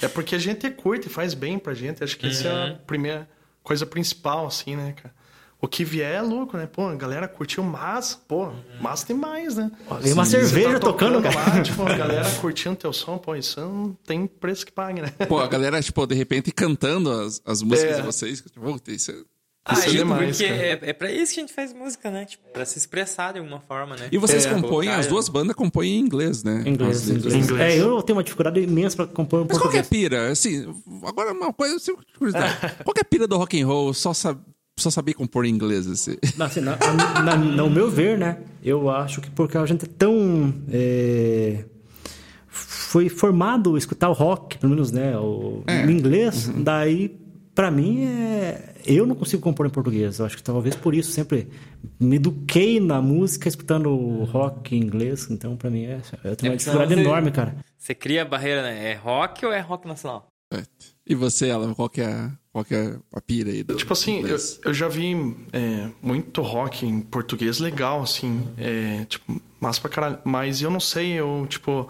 [0.01, 2.03] É, é porque a gente curte e faz bem pra gente.
[2.03, 2.31] Acho que uhum.
[2.31, 2.77] essa é a uhum.
[2.85, 3.29] primeira
[3.63, 5.15] coisa principal, assim, né, cara?
[5.59, 6.67] O que vier é louco, né?
[6.71, 9.71] Pô, a galera curtiu massa, pô, massa demais, né?
[10.01, 11.55] Vem uma cerveja tá tocando, tocando, cara.
[11.55, 15.11] Lá, tipo, a galera curtindo teu som, pô, isso não tem preço que pague, né?
[15.27, 18.01] Pô, a galera, tipo, de repente cantando as, as músicas é.
[18.01, 18.41] de vocês.
[18.41, 19.15] Tipo, isso é
[19.67, 22.25] ah, isso é demais, porque é, é pra isso que a gente faz música, né?
[22.25, 24.07] Tipo, pra se expressar de alguma forma, né?
[24.11, 26.63] E vocês é, compõem, as duas bandas compõem em inglês, né?
[26.65, 27.35] Inglês, inglês.
[27.35, 27.73] inglês.
[27.73, 29.61] É, eu tenho uma dificuldade imensa pra compor em Mas português.
[29.61, 30.31] qual que é a pira?
[30.31, 30.73] Assim,
[31.05, 32.57] agora uma coisa, assim, curiosidade.
[32.83, 33.93] qual que é a pira do rock and roll?
[33.93, 34.39] Só sabe
[34.79, 36.17] só sabia compor em inglês, assim.
[36.39, 36.77] assim na,
[37.23, 38.37] na, no meu ver, né?
[38.63, 40.53] Eu acho que porque a gente é tão...
[40.71, 41.65] É,
[42.47, 45.17] foi formado a escutar o rock, pelo menos, né?
[45.17, 45.83] O, é.
[45.83, 46.63] Em inglês, uhum.
[46.63, 47.17] daí
[47.57, 50.19] para mim é eu não consigo compor em português.
[50.19, 51.49] Eu acho que talvez por isso sempre
[51.99, 53.89] me eduquei na música escutando
[54.25, 55.27] rock em inglês.
[55.31, 57.57] Então, para mim, é, é uma é dificuldade você, enorme, cara.
[57.75, 58.91] Você cria a barreira, né?
[58.91, 60.27] É rock ou é rock nacional?
[60.53, 60.61] É.
[61.03, 63.63] E você, ela, qual que é, qual que é a pira aí?
[63.63, 65.15] Do, tipo assim, eu, eu, já vi
[65.51, 68.47] é, muito rock em português legal, assim.
[68.55, 70.19] É, tipo, massa pra caralho.
[70.23, 71.89] Mas eu não sei, eu, tipo...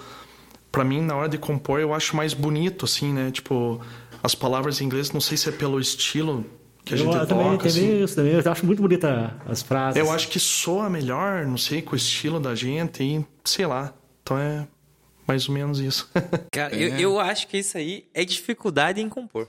[0.71, 3.31] Pra mim, na hora de compor, eu acho mais bonito, assim, né?
[3.31, 3.81] Tipo,
[4.23, 6.45] as palavras em inglês, não sei se é pelo estilo
[6.83, 7.69] que a gente eu, também, toca.
[7.69, 8.15] Também, assim.
[8.15, 9.99] também, eu acho muito bonita as frases.
[9.99, 13.93] Eu acho que soa melhor, não sei, com o estilo da gente e sei lá.
[14.23, 14.67] Então é
[15.27, 16.09] mais ou menos isso.
[16.51, 19.47] Cara, eu, eu acho que isso aí é dificuldade em compor.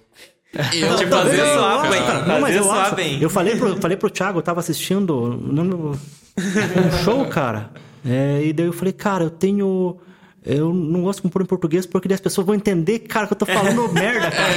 [0.53, 2.01] Eu Tipo, Não, às vezes eu soar bem.
[2.27, 2.95] Não, mas eu soar acho.
[2.97, 3.23] bem.
[3.23, 5.95] Eu falei pro, falei pro Thiago, eu tava assistindo no, um
[7.05, 7.71] show, cara.
[8.05, 9.99] é, e daí eu falei, cara, eu tenho.
[10.45, 13.37] Eu não gosto de compor em português porque as pessoas vão entender, cara, que eu
[13.37, 14.49] tô falando merda, cara.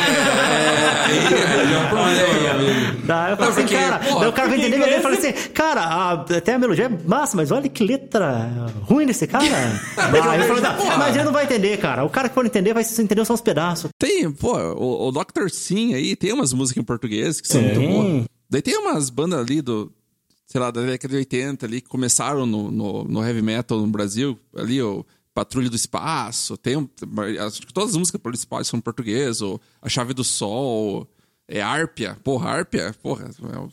[3.06, 5.18] Daí eu falei Não, assim, porque, cara, pô, daí o cara vai entender, eu falei
[5.20, 8.50] assim, cara, a- até a melodia é massa, mas olha que letra
[8.84, 9.46] ruim desse cara.
[9.96, 12.04] Daí eu falei, "Não, mas ele não vai entender, cara.
[12.06, 13.90] O cara que for entender vai entender só uns pedaços.
[13.98, 15.50] Tem, pô, o, o Dr.
[15.50, 18.26] Sim aí tem umas músicas em português que são muito boas.
[18.50, 19.92] Daí tem umas bandas ali do,
[20.46, 23.88] sei lá, da década de 80 ali que começaram no, no, no heavy metal no
[23.88, 25.06] Brasil, ali o
[25.42, 26.88] Patrulha do Espaço, tem um,
[27.46, 31.08] acho que todas as músicas do Espaço são em português, ou A Chave do Sol,
[31.48, 33.28] é Árpia, porra, Árpia, porra,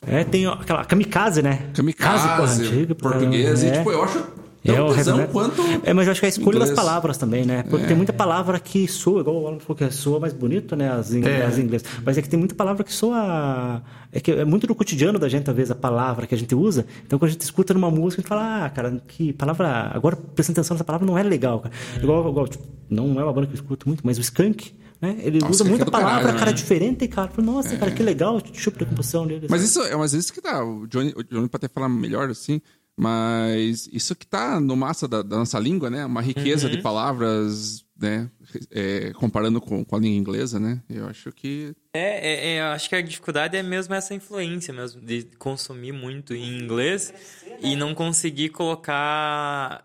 [0.07, 1.71] é É, tem aquela kamikaze, né?
[1.75, 3.69] Kamikaze, porra, antiga, português, é.
[3.69, 4.27] e tipo, eu acho
[4.65, 5.33] tão o heavy tesão metal.
[5.33, 6.87] quanto É, mas eu acho que é a escolha das inglês.
[6.87, 7.63] palavras também, né?
[7.71, 10.91] Porque tem muita palavra que soa, igual o Alan falou que soa mais bonito, né?
[10.91, 11.45] As, in- É.
[11.45, 11.89] as inglesas.
[12.05, 13.83] Mas é que tem muita palavra que soa.
[14.11, 16.87] É que é muito do cotidiano da gente, talvez, a palavra que a gente usa.
[17.07, 19.91] Então, quando a gente escuta numa música, a gente fala, ah, cara, que palavra.
[19.95, 21.75] Agora, prestando atenção nessa palavra, não é legal, cara.
[22.03, 24.73] Igual, igual tipo, não é uma banda que eu escuto muito, mas o Skunk.
[25.01, 25.17] Né?
[25.21, 26.57] Ele Nossa, usa Skunk muita é palavra, caralho, cara, né?
[26.57, 27.29] diferente, cara.
[27.29, 29.47] Fala, Nossa, cara, que legal, tipo de composição dele.
[29.49, 30.65] Mas isso é mas isso que tá.
[30.65, 32.61] O Johnny, o Johnny pode até falar melhor assim.
[33.01, 36.05] Mas isso que tá no massa da, da nossa língua, né?
[36.05, 36.75] Uma riqueza Uhum.
[36.75, 38.29] de palavras, né?
[38.73, 40.83] É, comparando com, com a língua inglesa, né?
[40.91, 41.73] Eu acho que.
[41.95, 45.93] É, é, é, eu acho que a dificuldade é mesmo essa influência mesmo, de consumir
[45.93, 47.15] muito em inglês
[47.63, 49.85] e não conseguir colocar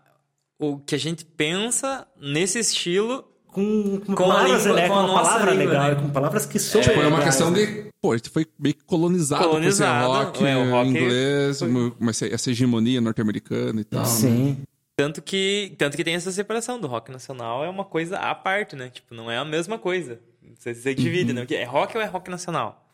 [0.58, 3.24] o que a gente pensa nesse estilo.
[3.54, 4.88] Com, com, Com palavras, língua- né?
[4.88, 5.94] com uma palavra língua, legal, né?
[5.94, 7.64] com palavras que soam Tipo, é uma legais, questão né?
[7.64, 7.86] de.
[8.02, 11.62] Pô, a gente foi meio que colonizado, Colonizado, por esse rock, é, o rock inglês,
[11.62, 14.00] uma, uma- essa hegemonia norte-americana e tal.
[14.02, 14.06] né?
[14.06, 14.58] Sim.
[14.96, 18.76] Tanto que, tanto que tem essa separação do rock nacional, é uma coisa à parte,
[18.76, 18.90] né?
[18.90, 20.20] Tipo, não é a mesma coisa.
[20.58, 21.36] Você, você divide, Uhum.
[21.36, 21.40] né?
[21.42, 22.86] Porque É rock ou é rock nacional?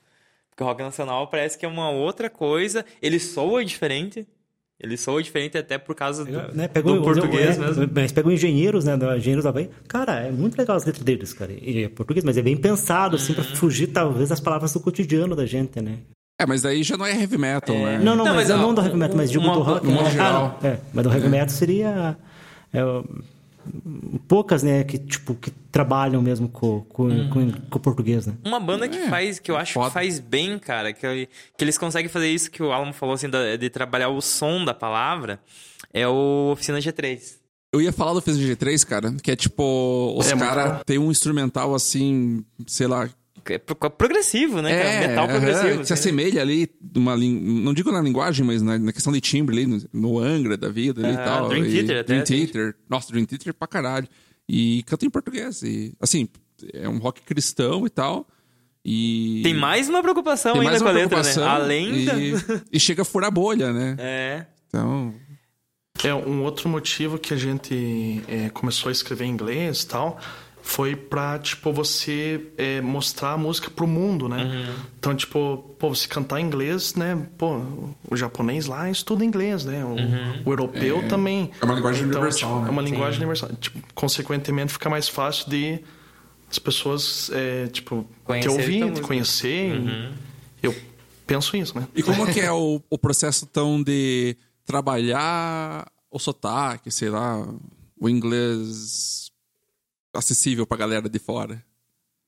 [0.50, 4.26] Porque o rock nacional parece que é uma outra coisa, ele soa diferente.
[4.82, 7.88] Ele soa diferente até por causa do, Né, pegou, do português é, mesmo.
[7.94, 8.94] Mas pegou engenheiros, né?
[9.16, 9.68] Engenheiros da Bahia.
[9.86, 11.52] Cara, é muito legal as letras deles, cara.
[11.52, 13.44] E é português, mas é bem pensado, assim, Uhum.
[13.44, 15.98] pra fugir, talvez, das palavras do cotidiano da gente, né?
[16.40, 17.98] É, mas daí já não é heavy metal, né?
[17.98, 19.86] Não, não, Não, mas, mas, ó, não do heavy metal, mas digo uma- do rock.
[19.86, 20.10] no né?
[20.10, 20.58] geral.
[20.58, 22.16] Ah, não, é, mas do heavy metal seria...
[22.72, 22.80] é,
[24.28, 27.30] poucas, né, que, tipo, que trabalham mesmo com, com, Uhum.
[27.30, 28.34] com, com o português, né?
[28.44, 29.86] Uma banda que É, faz, que eu acho foda.
[29.88, 33.28] que faz bem, cara, que, que eles conseguem fazer isso que o Alan falou, assim,
[33.28, 35.40] da- de trabalhar o som da palavra,
[35.92, 37.38] é o Oficina G3.
[37.72, 40.80] Eu ia falar do Fez G3, cara, que é tipo, os É, muito bom.
[40.84, 43.08] têm um instrumental assim, sei lá.
[43.54, 45.08] É pro- progressivo, né, cara?
[45.08, 45.74] Metal progressivo.
[45.84, 45.94] se assim.
[45.94, 49.66] assemelha ali, numa lin- não digo na linguagem, mas na, na questão de timbre ali,
[49.66, 51.48] no, no Angra da vida ali e Aham, tal.
[51.48, 52.24] Dream e, Theater até, Dream.
[52.24, 52.76] Theater.
[52.88, 54.08] Nossa, Dream Theater pra caralho.
[54.48, 55.62] E canta em português.
[55.62, 56.28] E, assim,
[56.72, 58.26] é um rock cristão e tal.
[58.84, 59.40] E.
[59.42, 61.48] Tem mais uma preocupação tem ainda mais com uma a letra, né?
[61.48, 62.12] Além e, da...
[62.72, 63.96] e chega a furar bolha, né?
[63.98, 64.46] É.
[64.68, 65.14] Então.
[66.02, 70.18] É um outro motivo que a gente é, começou a escrever em inglês e tal
[70.70, 74.44] foi pra, tipo, você é, mostrar a música pro mundo, né?
[74.44, 74.74] Uhum.
[75.00, 77.26] Então, tipo, pô, você cantar inglês, né?
[77.36, 77.60] Pô,
[78.08, 79.84] o japonês lá estuda inglês, né?
[79.84, 80.42] O, Uhum.
[80.44, 81.50] o europeu também.
[81.60, 82.68] É uma linguagem universal, tipo, né?
[82.68, 83.50] É uma linguagem universal.
[83.60, 85.80] Tipo, consequentemente, fica mais fácil de
[86.48, 89.06] as pessoas, é, tipo, Conhecer ter tua ouvido, música.
[89.08, 89.72] conhecer.
[89.72, 90.12] Uhum.
[90.62, 90.74] Eu
[91.26, 91.88] penso isso, né?
[91.96, 97.44] E como que é o, o processo, então, de trabalhar o sotaque, sei lá,
[98.00, 99.29] o inglês
[100.14, 101.62] acessível pra galera de fora?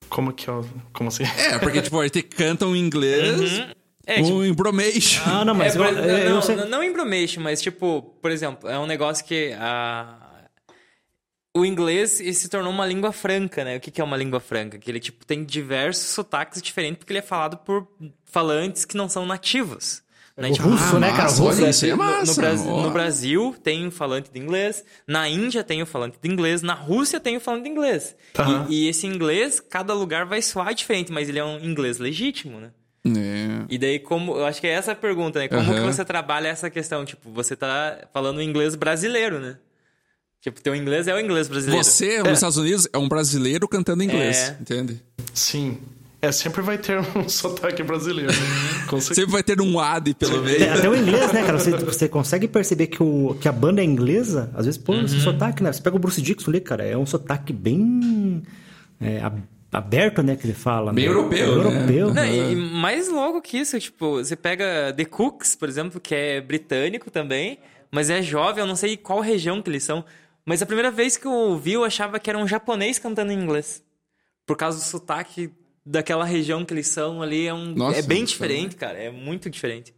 [0.08, 0.68] Como que eu...
[0.92, 1.24] Como assim?
[1.24, 3.60] É, porque, tipo, a gente canta um inglês,
[4.06, 5.22] É, um tipo, embromation.
[5.24, 8.02] Ah, não, mas é, eu, por- eu, eu não, sei- não, não embromation, mas tipo,
[8.20, 10.48] por exemplo, é um negócio que a...
[11.56, 13.76] o inglês se tornou uma língua franca, né?
[13.76, 14.76] O que que é uma língua franca?
[14.78, 17.86] Que ele tipo tem diversos sotaques diferentes porque ele é falado por
[18.24, 20.02] falantes que não são nativos.
[20.36, 20.48] Né?
[20.48, 21.20] O Tipo, russo, né, cara?
[21.20, 22.40] O massa, russo olha, é isso é no, no massa.
[22.40, 26.62] Brasil, no Brasil tem um falante de inglês, na Índia tem o falante de inglês,
[26.62, 28.16] na Rússia tem o falante de inglês.
[28.38, 28.66] Aham.
[28.70, 32.58] E, e esse inglês, cada lugar vai soar diferente, mas ele é um inglês legítimo,
[32.60, 32.70] né?
[33.04, 33.64] É.
[33.68, 34.36] E daí, como.
[34.36, 35.48] Eu acho que é essa a pergunta, né?
[35.48, 35.74] Como Aham.
[35.74, 37.04] que você trabalha essa questão?
[37.04, 39.56] Tipo, você tá falando inglês brasileiro, né?
[40.40, 41.84] Tipo, teu inglês é o inglês brasileiro.
[41.84, 44.56] Você, nos Estados Unidos, é um brasileiro cantando inglês, É.
[44.60, 45.02] entende?
[45.34, 45.78] Sim.
[46.22, 48.32] É, sempre vai ter um sotaque brasileiro.
[48.32, 49.14] Certeza.
[49.14, 50.62] Sempre vai ter um ad pelo meio.
[50.62, 51.58] É, Até o inglês, né, cara?
[51.58, 55.04] Você, você consegue perceber que, o, que a banda é inglesa, às vezes, pô, Uhum.
[55.04, 55.72] esse sotaque, né?
[55.72, 58.40] Você pega o Bruce Dixon ali, cara, é um sotaque bem
[59.00, 59.42] é, ab-
[59.72, 60.92] aberto, né, que ele fala.
[60.92, 61.10] Bem né?
[61.10, 61.54] europeu, né?
[61.54, 62.14] europeu.
[62.14, 66.14] Não, e, e mais louco que isso, tipo, você pega The Cooks, por exemplo, que
[66.14, 67.58] é britânico também,
[67.90, 70.04] mas é jovem, eu não sei qual região que eles são,
[70.46, 73.36] Mas a primeira vez que eu ouvi, eu achava que era um japonês cantando em
[73.42, 73.82] inglês.
[74.46, 75.50] Por causa do sotaque
[75.84, 78.96] daquela região que eles são ali, é, um, Nossa, é bem diferente, cara.
[78.96, 79.92] É muito diferente.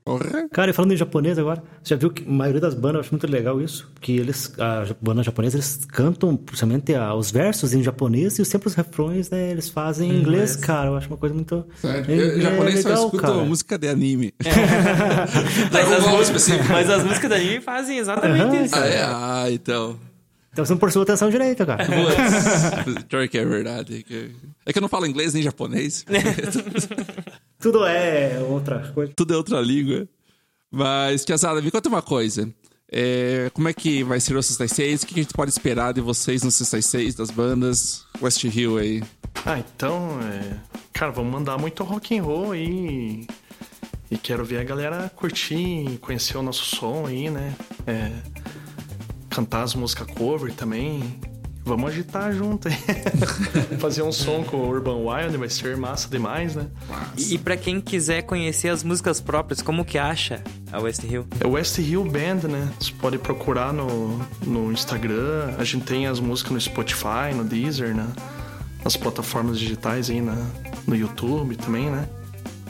[0.51, 3.01] Cara, e falando em japonês agora, você já viu que a maioria das bandas, eu
[3.01, 7.75] acho muito legal isso, que eles, a banda japonesa, eles cantam principalmente ah, os versos
[7.75, 10.89] em japonês e sempre os refrões, né, eles fazem em inglês, cara.
[10.89, 11.67] Eu acho uma coisa muito...
[11.81, 12.11] Sério.
[12.11, 13.45] é- Eu, japonês é só legal, escuta cara.
[13.45, 14.35] música de anime.
[15.71, 18.75] Mas Dragon as, músicas, mas as músicas da anime fazem exatamente Aham, isso.
[18.77, 19.03] Ah, é?
[19.03, 19.99] Ah, então.
[20.55, 21.85] Então você não prestou atenção direito, cara.
[23.09, 24.07] Pior que é verdade.
[24.65, 26.05] É que eu não falo inglês nem japonês.
[27.59, 29.13] Tudo é outra coisa.
[29.17, 30.09] Tudo é outra língua.
[30.71, 32.49] Mas, Tiazada, me conta uma coisa.
[32.91, 35.03] É, como é que vai ser o 66?
[35.03, 39.03] O que a gente pode esperar de vocês no 66, das bandas West Hill aí?
[39.45, 40.57] Ah, então, é...
[40.93, 43.27] cara, vamos mandar muito rock and roll aí.
[44.09, 47.57] E quero ver a galera curtir, conhecer o nosso som aí, né?
[47.89, 48.13] É...
[49.35, 51.19] Cantar as músicas cover também.
[51.65, 52.77] Vamos agitar junto aí.
[53.81, 56.67] Fazer um som com o Urban Wild vai ser massa demais, né?
[57.17, 61.27] E, e pra quem quiser conhecer as músicas próprias, como que acha a West Hill?
[61.41, 62.71] É West Hill Band, né?
[62.79, 65.55] Você pode procurar no, no Instagram.
[65.59, 68.07] A gente tem as músicas no Spotify, no Deezer, né?
[68.85, 70.37] Nas plataformas digitais aí na,
[70.87, 72.07] no YouTube também, né?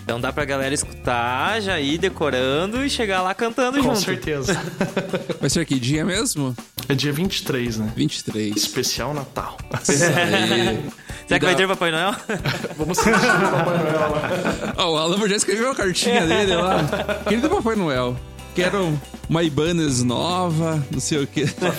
[0.05, 4.01] Então dá pra galera escutar, já ir decorando e chegar lá cantando Com junto.
[4.01, 4.55] certeza.
[5.41, 6.55] Vai ser que dia mesmo?
[6.91, 7.91] É dia 23, né?
[7.97, 8.55] 23.
[8.55, 9.57] Especial Natal.
[9.83, 10.85] Isso aí.
[11.27, 12.15] Será que vai ter Papai Noel?
[12.77, 14.75] Vamos assistir o Papai Noel lá.
[14.77, 16.85] Ó, o Alan já escreveu a cartinha dele lá.
[17.27, 18.15] Querido Papai Noel,
[18.55, 21.47] quero uma Ibanez nova, não sei o que.
[21.47, 21.73] Pedal,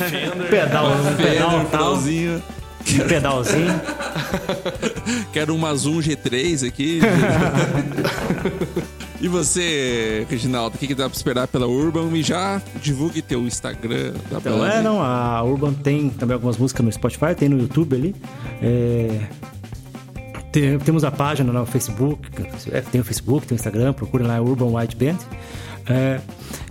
[0.50, 2.02] pedal, Pedro, tal,
[3.04, 3.82] um pedalzinho.
[5.34, 7.00] Quero uma Zoom G3 aqui.
[9.20, 12.10] e você, Reginaldo, o que, que dá pra esperar pela Urban?
[12.16, 16.86] E já divulgue teu Instagram da Então, é, não, a Urban tem também algumas músicas
[16.86, 18.16] no Spotify, tem no YouTube ali.
[18.62, 19.20] É,
[20.52, 22.30] tem- temos a página no Facebook,
[22.72, 25.18] é, tem o Facebook, tem o Instagram, procurem lá Urban White Band.
[25.88, 26.20] É,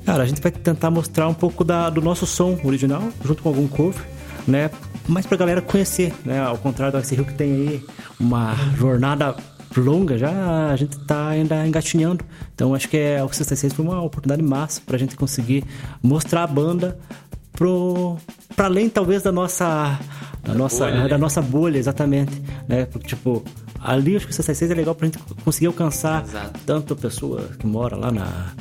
[0.04, 3.48] cara, a gente vai tentar mostrar um pouco da- do nosso som original, junto com
[3.48, 4.02] algum cover,
[4.46, 4.70] né?
[5.06, 6.40] Mas pra galera conhecer, né?
[6.40, 7.84] Ao contrário do Ice Hill que tem aí
[8.18, 9.34] uma jornada
[9.76, 12.24] longa já, a gente tá ainda engatinhando.
[12.54, 15.64] Então acho que é, o 66 foi uma oportunidade massa pra gente conseguir
[16.02, 16.96] mostrar a banda
[17.52, 18.16] pro
[18.54, 19.98] para além talvez da nossa
[20.42, 21.08] da nossa bolha, né?
[21.08, 23.44] da nossa bolha exatamente né Porque, tipo
[23.80, 26.60] ali acho que o 66 é legal pra gente conseguir alcançar Exato.
[26.66, 28.52] tanto a pessoa que mora lá na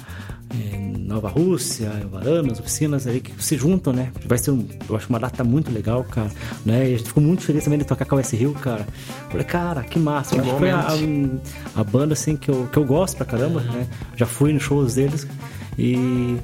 [0.53, 4.11] em Nova Rússia, Varanas, oficinas ali que se juntam, né?
[4.25, 6.29] Vai ser, um, eu acho uma data muito legal, cara,
[6.65, 6.89] né?
[6.89, 8.85] E a gente ficou muito feliz também de tocar com a S Rio, cara.
[9.29, 10.39] Falei, cara, que massa.
[10.39, 13.87] Que foi a, a, a banda, assim, que eu, que eu gosto pra caramba, né?
[14.15, 15.27] Já fui nos shows deles
[15.77, 16.37] e...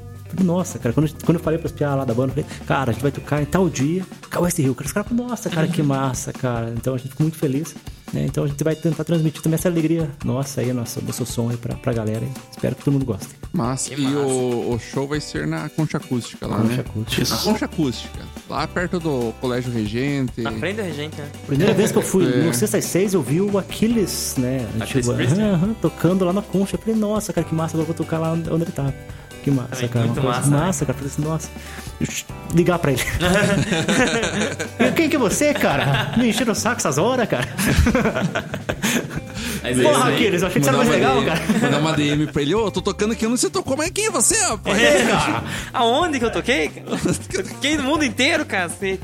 [0.44, 2.92] Nossa, cara, quando, quando eu falei pras piadas lá da banda, eu falei, cara, a
[2.92, 4.74] gente vai tocar em tal dia, com a West Hill.
[4.76, 6.72] Cara, os caras nossa, cara, que massa, cara.
[6.76, 7.74] Então a gente ficou muito feliz.
[8.12, 8.24] Né?
[8.26, 11.56] Então a gente vai tentar transmitir também essa alegria nossa aí, nosso, nosso som aí
[11.56, 12.20] pra, pra galera.
[12.20, 12.32] Aí.
[12.50, 13.28] Espero que todo mundo goste.
[13.52, 13.90] Massa.
[13.94, 16.80] Que E o, o show vai ser na Concha Acústica lá, Concha né?
[16.86, 17.28] Acústica.
[17.30, 18.18] Na Concha Acústica.
[18.48, 20.40] Lá perto do Colégio Regente.
[20.40, 21.28] Na frente da regente, né?
[21.46, 22.42] Primeira vez que eu fui É.
[22.42, 24.66] no Sexta 6, eu vi o Aquiles, né?
[24.80, 25.52] Aquiles Tipo, né?
[25.52, 26.74] aham, tocando lá na concha.
[26.76, 28.92] Eu falei, nossa, cara, que massa, agora eu vou tocar lá onde ele tava.
[29.42, 30.06] Que massa, É, cara.
[30.06, 30.56] muito massa, né?
[30.58, 30.98] massa, cara.
[30.98, 31.48] Eu falei assim, nossa,
[32.00, 32.06] eu
[32.54, 33.00] ligar pra ele.
[34.96, 36.12] Quem que é você, cara?
[36.16, 37.48] Me encheram o saco essas horas, cara.
[39.62, 40.10] Mas é Porra.
[40.10, 41.40] Aquiles, eu achei que você era mais legal, DM, cara.
[41.62, 43.76] Mandar uma DM pra ele, ô, eu tô tocando aqui, onde você tocou?
[43.76, 44.78] Mas quem é você, rapaz?
[44.78, 45.44] É, cara.
[45.72, 46.70] Aonde que eu toquei?
[47.32, 49.02] Eu toquei no mundo inteiro, cacete.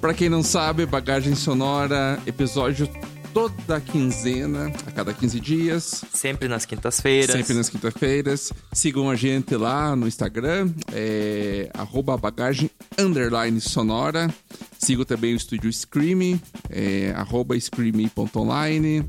[0.00, 2.88] Pra quem não sabe, Bagagem Sonora, episódio
[3.32, 7.34] toda quinzena, a cada 15 dias, Sempre nas quintas-feiras.
[7.34, 8.52] sempre nas quintas-feiras.
[8.72, 14.32] Sigam a gente lá no Instagram, é, arroba bagagem underline sonora.
[14.78, 19.04] Sigam também o estúdio Screamy, é, arroba screamy.online.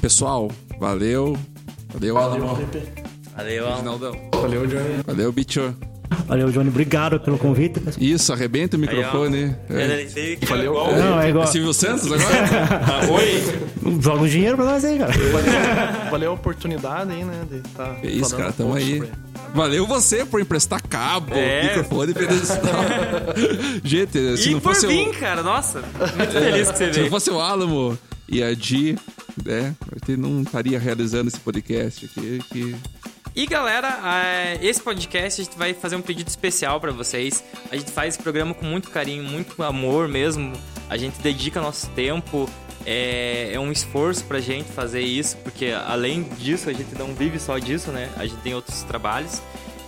[0.00, 1.36] Pessoal, valeu.
[1.92, 2.38] Valeu, Alan.
[3.36, 3.98] Valeu, Alan.
[4.32, 5.02] Valeu, Johnny.
[5.06, 5.74] Valeu, bicho.
[6.26, 6.68] Valeu, Johnny.
[6.68, 7.80] Obrigado pelo convite.
[7.98, 8.90] Isso, arrebenta o Aí, ó.
[8.90, 9.56] microfone.
[9.68, 10.36] É.
[10.46, 10.74] Valeu.
[10.74, 11.46] Não, é igual.
[11.46, 13.10] Silvio Santos agora?
[13.12, 14.00] Oi.
[14.00, 15.12] Joga um dinheiro pra nós aí, cara.
[16.10, 17.42] Valeu a oportunidade aí, né?
[17.50, 18.98] De tá É isso, cara, tamo aí.
[18.98, 19.10] sobre-
[19.54, 21.64] Valeu você por emprestar cabo, É.
[21.64, 22.60] microfone, pedestal.
[23.82, 25.42] Gente, se E não por fosse vir, o, cara.
[25.42, 25.80] Nossa.
[26.16, 27.10] Muito feliz que você se não veio.
[27.10, 27.98] fosse o Alamo
[28.28, 28.96] e a Di,
[29.44, 32.38] né, a gente não estaria realizando esse podcast aqui.
[32.52, 32.76] Que...
[33.34, 37.44] E galera, é, esse podcast a gente vai fazer um pedido especial pra vocês.
[37.70, 40.52] A gente faz esse programa com muito carinho, muito amor mesmo.
[40.88, 42.50] A gente dedica nosso tempo.
[42.84, 47.38] É, é um esforço pra gente fazer isso, porque além disso, a gente não vive
[47.38, 48.10] só disso, né?
[48.16, 49.40] A gente tem outros trabalhos.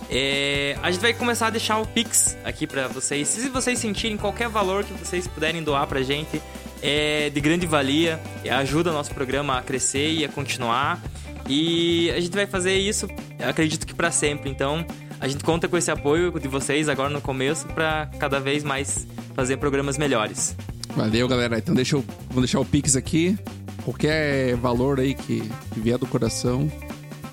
[0.09, 3.27] É, a gente vai começar a deixar o Pix aqui para vocês.
[3.27, 6.41] Se vocês sentirem qualquer valor que vocês puderem doar pra gente,
[6.81, 11.01] é de grande valia, ajuda o nosso programa a crescer e a continuar.
[11.47, 13.07] E a gente vai fazer isso,
[13.39, 14.49] acredito que para sempre.
[14.49, 14.85] Então,
[15.19, 19.07] a gente conta com esse apoio de vocês agora no começo para cada vez mais
[19.35, 20.55] fazer programas melhores.
[20.95, 21.57] Valeu, galera.
[21.57, 23.37] Então deixa eu, vou deixar o Pix aqui.
[23.83, 25.41] Qualquer valor aí que,
[25.73, 26.71] que vier do coração,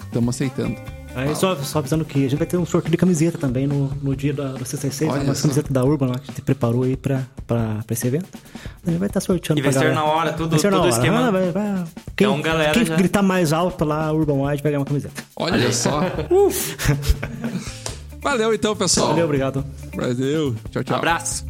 [0.07, 0.77] estamos aceitando.
[1.15, 3.89] Aí só, só avisando que a gente vai ter um sorteio de camiseta também no,
[4.03, 5.43] no dia da, do CC6, Olha uma só.
[5.43, 8.27] camiseta da Urban lá que a gente preparou aí pra, pra, pra esse evento.
[8.87, 10.07] A gente vai estar sorteando E vai pra ser galera.
[10.07, 10.95] na hora, tudo- Vai ser na todo hora.
[10.95, 11.27] esquema.
[11.27, 11.85] Ah, vai- vai-
[12.17, 15.23] Quem, Então, galera, quem já- gritar mais alto lá, Urban Wide, vai ganhar uma camiseta.
[15.37, 16.01] Olha só.
[18.23, 19.09] Valeu então, pessoal.
[19.09, 19.65] Valeu, obrigado.
[19.97, 20.55] Brasil.
[20.71, 20.97] Tchau, tchau.
[20.97, 21.45] Abraço!